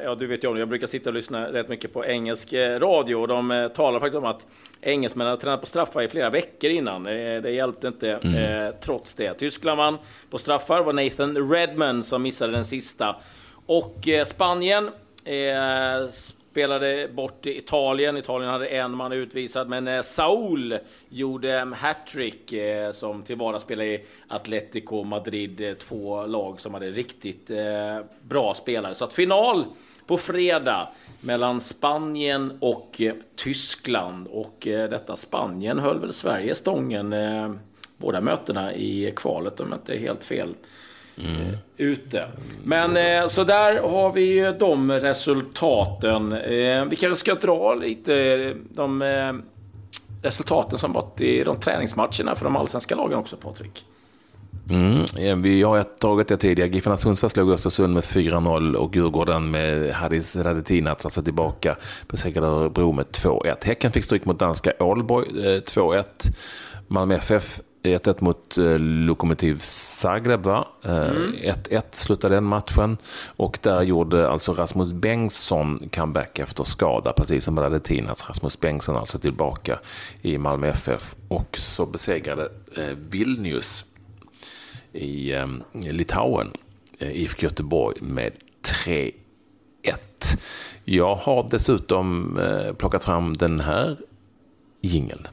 ja 0.05 0.14
du 0.14 0.27
vet 0.27 0.44
ju 0.44 0.48
om 0.48 0.59
jag 0.59 0.68
brukar 0.68 0.87
sitta 0.87 1.11
och 1.11 1.14
lyssna 1.14 1.53
rätt 1.53 1.68
mycket 1.68 1.92
på 1.92 2.05
engelsk 2.05 2.53
eh, 2.53 2.81
radio. 2.81 3.14
Och 3.14 3.29
de 3.29 3.50
eh, 3.50 3.68
talar 3.68 4.00
faktiskt 4.00 4.18
om 4.18 4.24
att 4.24 4.46
engelsmännen 4.81 5.31
har 5.31 5.37
tränat 5.37 5.61
på 5.61 5.66
straffar 5.66 6.03
i 6.03 6.09
flera 6.09 6.31
veckor 6.31 6.70
innan. 6.70 7.05
det 7.05 7.50
hjälpte 7.50 7.88
inte 7.88 8.11
mm. 8.11 8.72
trots 8.81 9.14
det. 9.14 9.35
Tyskland 9.35 9.79
vann 9.79 9.98
på 10.31 10.38
straffar, 10.38 10.83
var 10.83 10.92
Nathan 10.92 11.50
Redman 11.50 12.05
som 12.05 12.22
missade 12.22 12.53
den 12.53 12.64
sista. 12.64 13.16
Och 13.66 14.09
Spanien 14.27 14.90
spelade 16.55 17.09
bort 17.09 17.47
Italien. 17.47 18.17
Italien 18.17 18.51
hade 18.51 18.67
en 18.67 18.97
man 18.97 19.12
utvisad, 19.12 19.69
men 19.69 19.88
eh, 19.88 20.03
Saul 20.03 20.79
gjorde 21.09 21.73
hattrick 21.77 22.53
eh, 22.53 22.93
som 22.93 23.23
till 23.23 23.37
vardags 23.37 23.64
spelade 23.64 23.88
i 23.88 24.05
Atletico 24.29 25.05
Madrid. 25.05 25.61
Eh, 25.61 25.75
två 25.75 26.27
lag 26.27 26.61
som 26.61 26.75
hade 26.75 26.90
riktigt 26.90 27.51
bra 28.23 28.55
spelare. 28.55 28.95
Så 28.95 29.05
att 29.05 29.12
final 29.12 29.64
på 30.07 30.19
fredag 30.19 30.88
mellan 31.21 31.61
Spanien 31.61 32.59
och 32.61 33.01
Tyskland. 33.37 34.27
Och 34.27 34.57
detta 34.62 35.17
Spanien 35.17 35.79
höll 35.79 36.01
väl 36.01 36.12
Sverige 36.12 36.55
stången 36.55 37.14
båda 37.97 38.21
mötena 38.21 38.75
i 38.75 39.12
kvalet 39.17 39.61
om 39.61 39.69
jag 39.71 39.79
inte 39.79 39.95
är 39.95 39.99
helt 39.99 40.25
fel. 40.25 40.55
Mm. 41.16 41.57
ute. 41.77 42.24
Men 42.64 42.96
eh, 42.96 43.29
så 43.29 43.44
där 43.44 43.83
har 43.83 44.12
vi 44.12 44.55
de 44.59 44.92
resultaten. 44.92 46.33
Eh, 46.33 46.85
vi 46.85 46.96
kanske 46.96 47.16
ska 47.16 47.35
dra 47.35 47.74
lite 47.74 48.55
de 48.70 49.03
eh, 49.03 49.33
resultaten 50.22 50.79
som 50.79 50.92
varit 50.92 51.20
i 51.20 51.44
de 51.44 51.57
träningsmatcherna 51.57 52.35
för 52.35 52.44
de 52.44 52.57
allsvenska 52.57 52.94
lagen 52.94 53.18
också, 53.18 53.37
Patrik. 53.37 53.85
Mm, 54.70 55.42
vi 55.42 55.62
har 55.62 55.83
tagit 55.83 56.29
det 56.29 56.37
tidigare. 56.37 56.70
Giffarna 56.70 56.96
Sundsvall 56.96 57.31
slog 57.31 57.50
Östersund 57.50 57.94
med 57.94 58.03
4-0 58.03 58.74
och 58.74 58.96
Djurgården 58.96 59.50
med 59.50 59.92
Hadis 59.92 60.37
Radetinac 60.37 61.05
alltså 61.05 61.22
tillbaka 61.22 61.77
besegrade 62.09 62.46
Örebro 62.46 62.92
med 62.92 63.07
2-1. 63.07 63.64
Häcken 63.64 63.92
fick 63.92 64.05
stryk 64.05 64.24
mot 64.24 64.38
danska 64.38 64.72
Ålborg 64.81 65.29
2-1. 65.61 65.96
Eh, 65.96 66.05
Malmö 66.88 67.14
FF 67.14 67.61
1-1 67.85 68.25
mot 68.25 68.59
eh, 68.59 68.79
Lokomotiv 68.79 69.59
Zagreb, 69.59 70.42
va? 70.42 70.68
1-1 70.83 71.66
mm. 71.70 71.83
slutade 71.90 72.35
den 72.35 72.44
matchen. 72.44 72.97
Och 73.37 73.59
där 73.62 73.83
gjorde 73.83 74.29
alltså 74.29 74.53
Rasmus 74.53 74.92
Bengtsson 74.92 75.88
comeback 75.92 76.38
efter 76.38 76.64
skada, 76.64 77.12
precis 77.12 77.44
som 77.44 77.59
hade 77.59 77.81
Tinas. 77.81 78.29
Rasmus 78.29 78.61
Bengtsson 78.61 78.97
alltså 78.97 79.18
tillbaka 79.18 79.79
i 80.23 80.38
Malmö 80.38 80.68
FF. 80.68 81.14
Och 81.29 81.59
så 81.59 81.87
besegrade 81.87 82.49
eh, 82.77 82.97
Vilnius 83.11 83.85
i 84.92 85.33
eh, 85.33 85.47
Litauen, 85.73 86.51
eh, 86.99 87.16
IFK 87.16 87.42
Göteborg, 87.42 87.97
med 88.01 88.33
3-1. 88.85 89.12
Jag 90.85 91.14
har 91.14 91.49
dessutom 91.51 92.38
eh, 92.38 92.73
plockat 92.73 93.05
fram 93.05 93.37
den 93.37 93.61
här 93.61 93.97
jingeln. 94.81 95.29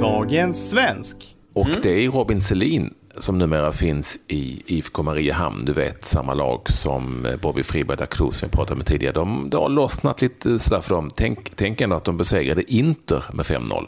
Dagens 0.00 0.70
svensk. 0.70 1.36
Och 1.54 1.66
mm. 1.66 1.78
det 1.82 2.04
är 2.04 2.10
Robin 2.10 2.40
Selin 2.40 2.94
som 3.18 3.38
numera 3.38 3.72
finns 3.72 4.18
i 4.28 4.62
IFK 4.66 5.02
Mariehamn. 5.02 5.58
Du 5.62 5.72
vet, 5.72 6.08
samma 6.08 6.34
lag 6.34 6.70
som 6.70 7.26
Bobby 7.42 7.62
Friberg 7.62 7.96
da 7.96 8.06
Cruz 8.06 8.36
som 8.36 8.48
vi 8.48 8.56
pratade 8.56 8.78
med 8.78 8.86
tidigare. 8.86 9.12
De, 9.12 9.50
det 9.50 9.56
har 9.56 9.68
lossnat 9.68 10.22
lite 10.22 10.58
sådär 10.58 10.80
för 10.80 10.94
dem. 10.94 11.10
Tänk, 11.16 11.56
tänk 11.56 11.80
ändå 11.80 11.96
att 11.96 12.04
de 12.04 12.16
besegrade 12.16 12.72
Inter 12.72 13.24
med 13.32 13.46
5-0. 13.46 13.86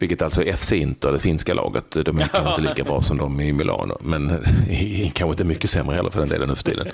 Vilket 0.00 0.22
alltså 0.22 0.42
är 0.42 0.52
FC 0.52 0.72
Inter, 0.72 1.12
det 1.12 1.18
finska 1.18 1.54
laget. 1.54 1.90
De 1.90 2.18
är 2.18 2.26
kanske 2.26 2.50
inte 2.50 2.62
lika 2.62 2.84
bra 2.84 3.02
som 3.02 3.16
de 3.18 3.40
i 3.40 3.52
Milano, 3.52 3.98
men 4.00 4.44
kanske 5.12 5.32
inte 5.32 5.44
mycket 5.44 5.70
sämre 5.70 5.96
heller 5.96 6.10
för 6.10 6.20
den 6.20 6.28
delen 6.28 6.48
nu 6.48 6.54
för 6.54 6.64
tiden. 6.64 6.88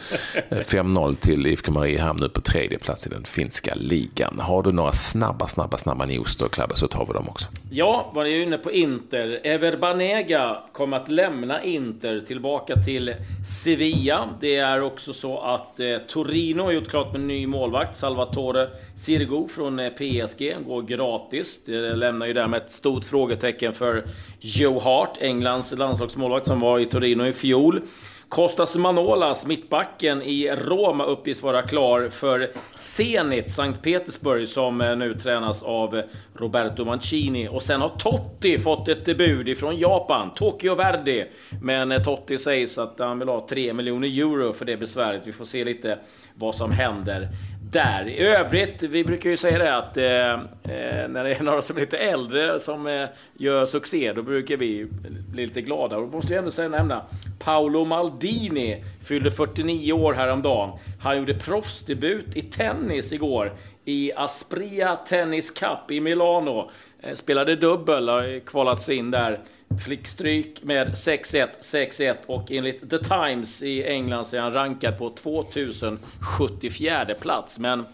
5-0 0.51 1.15
till 1.15 1.47
IFK 1.47 1.73
Mariehamn 1.73 2.19
nu 2.21 2.29
på 2.29 2.41
tredje 2.41 2.79
plats 2.79 3.07
i 3.07 3.11
den 3.11 3.25
finska 3.25 3.75
ligan. 3.75 4.39
Har 4.41 4.63
du 4.63 4.73
några 4.73 4.93
snabba, 4.93 5.47
snabba, 5.47 5.77
snabba 5.77 6.07
news 6.07 6.37
då, 6.37 6.49
Klabbe, 6.49 6.77
så 6.77 6.89
tar 6.89 7.07
vi 7.07 7.13
dem 7.13 7.29
också. 7.29 7.51
Ja, 7.71 8.11
var 8.15 8.25
ju 8.25 8.43
inne 8.43 8.59
på 8.59 8.73
Inter. 8.73 9.41
Ever 9.45 9.77
Banega 9.77 10.63
kommer 10.73 10.97
att 10.97 11.09
lämna 11.09 11.63
Inter 11.63 12.21
tillbaka 12.21 12.77
till 12.77 13.15
Sevilla. 13.63 14.29
Det 14.41 14.57
är 14.57 14.83
också 14.83 15.13
så 15.13 15.41
att 15.41 15.81
eh, 15.81 15.87
Torino 16.09 16.63
har 16.63 16.73
gjort 16.73 16.89
klart 16.89 17.13
med 17.13 17.21
ny 17.21 17.47
målvakt. 17.47 17.97
Salvatore 17.97 18.69
Sirgo 18.97 19.49
från 19.49 19.79
eh, 19.79 19.91
PSG 19.91 20.57
går 20.67 20.83
gratis. 20.83 21.65
Det 21.65 21.95
lämnar 21.95 22.27
ju 22.27 22.33
därmed 22.33 22.63
ett 22.63 22.71
stort 22.71 23.05
frågetecken 23.05 23.73
för 23.73 24.05
Joe 24.41 24.79
Hart, 24.79 25.19
Englands 25.21 25.73
landslagsmålvakt 25.73 26.47
som 26.47 26.61
var 26.61 26.79
i 26.79 26.87
Torino 26.87 27.27
i 27.27 27.33
fjol. 27.33 27.81
Kostas 28.29 28.77
Manolas, 28.77 29.47
mittbacken 29.47 30.23
i 30.23 30.51
Roma, 30.51 31.05
uppges 31.05 31.43
vara 31.43 31.63
klar 31.63 32.09
för 32.09 32.51
Zenit, 32.75 33.53
Sankt 33.53 33.83
Petersburg, 33.83 34.49
som 34.49 34.81
eh, 34.81 34.97
nu 34.97 35.15
tränas 35.15 35.63
av 35.63 36.03
Roberto 36.35 36.85
Mancini. 36.85 37.49
Och 37.49 37.63
sen 37.63 37.81
har 37.81 37.89
Totti 37.89 38.59
fått 38.59 38.89
ett 38.89 39.05
debut 39.05 39.49
ifrån 39.49 39.79
Japan, 39.79 40.35
Tokyo 40.35 40.75
Verdi. 40.75 41.25
Men 41.63 41.93
eh, 41.93 42.03
Totti 42.03 42.39
sägs 42.39 42.79
att 42.79 42.99
han 42.99 43.19
vill 43.19 43.29
ha 43.29 43.47
3 43.49 43.73
miljoner 43.73 44.09
euro 44.09 44.53
för 44.53 44.65
det 44.65 44.77
besväret. 44.77 45.23
Vi 45.27 45.33
får 45.33 45.45
se 45.45 45.65
lite 45.65 45.99
vad 46.35 46.55
som 46.55 46.71
händer 46.71 47.29
där. 47.71 48.09
I 48.09 48.19
övrigt, 48.19 48.83
vi 48.83 49.05
brukar 49.05 49.31
ju 49.31 49.37
säga 49.37 49.59
det 49.59 49.77
att 49.77 49.97
eh, 49.97 50.33
eh, 50.75 51.09
när 51.09 51.25
det 51.25 51.35
är 51.35 51.43
några 51.43 51.63
som 51.63 51.77
är 51.77 51.81
lite 51.81 51.99
äldre 51.99 52.61
som 52.61 52.87
eh, 52.87 53.09
gör 53.35 53.67
succé, 53.67 54.13
då 54.13 54.23
brukar 54.23 54.57
vi 54.57 54.87
bli 55.31 55.47
lite 55.47 55.61
glada. 55.61 55.97
Och 55.97 56.03
då 56.03 56.17
måste 56.17 56.33
jag 56.33 56.39
ändå 56.39 56.51
säga 56.51 56.69
nämna 56.69 57.03
Paolo 57.39 57.85
Maldini 57.85 58.85
fyllde 59.05 59.31
49 59.31 59.93
år 59.93 60.13
häromdagen. 60.13 60.79
Han 61.01 61.19
gjorde 61.19 61.35
proffsdebut 61.35 62.37
i 62.37 62.43
tennis 62.43 63.13
igår 63.13 63.53
i 63.85 64.13
Aspria 64.17 64.97
Tennis 64.97 65.51
Cup 65.51 65.91
i 65.91 66.01
Milano. 66.01 66.71
Eh, 67.03 67.15
spelade 67.15 67.57
dubbel, 67.57 68.09
har 68.09 68.41
kvalats 68.41 68.89
in 68.89 69.11
där. 69.11 69.41
Fick 69.87 70.07
stryk 70.07 70.63
med 70.63 70.89
6-1, 70.89 71.49
6-1 71.61 72.15
och 72.27 72.51
enligt 72.51 72.91
The 72.91 72.99
Times 72.99 73.63
i 73.63 73.85
England 73.85 74.27
så 74.27 74.37
är 74.37 74.41
han 74.41 74.53
rankad 74.53 74.99
på 74.99 75.11
2074 75.11 77.07
plats. 77.21 77.59
Men 77.59 77.85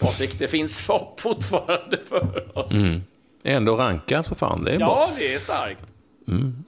Patrik, 0.00 0.38
det 0.38 0.48
finns 0.48 0.88
hopp 0.88 1.20
fortfarande 1.20 1.98
för 2.08 2.58
oss. 2.58 2.72
Mm. 2.72 3.02
Ändå 3.42 3.76
rankad 3.76 4.26
för 4.26 4.34
fan, 4.34 4.64
det 4.64 4.70
är 4.70 4.80
ja, 4.80 4.86
bra. 4.86 5.10
Ja, 5.10 5.16
det 5.18 5.34
är 5.34 5.38
starkt. 5.38 5.88
Mm. 6.28 6.64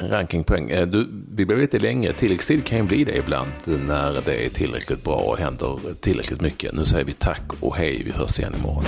Rankingpoäng. 0.00 0.70
Eh, 0.70 0.86
du, 0.86 1.08
vi 1.34 1.44
blev 1.44 1.58
lite 1.58 1.78
längre. 1.78 2.12
Tilläggstid 2.12 2.64
kan 2.64 2.78
ju 2.78 2.84
bli 2.84 3.04
det 3.04 3.16
ibland 3.16 3.50
när 3.64 4.20
det 4.26 4.46
är 4.46 4.48
tillräckligt 4.48 5.04
bra 5.04 5.16
och 5.16 5.38
händer 5.38 5.78
tillräckligt 6.00 6.40
mycket. 6.40 6.74
Nu 6.74 6.84
säger 6.84 7.04
vi 7.04 7.12
tack 7.12 7.42
och 7.60 7.76
hej. 7.76 8.02
Vi 8.04 8.12
hörs 8.12 8.38
igen 8.38 8.54
imorgon. 8.58 8.84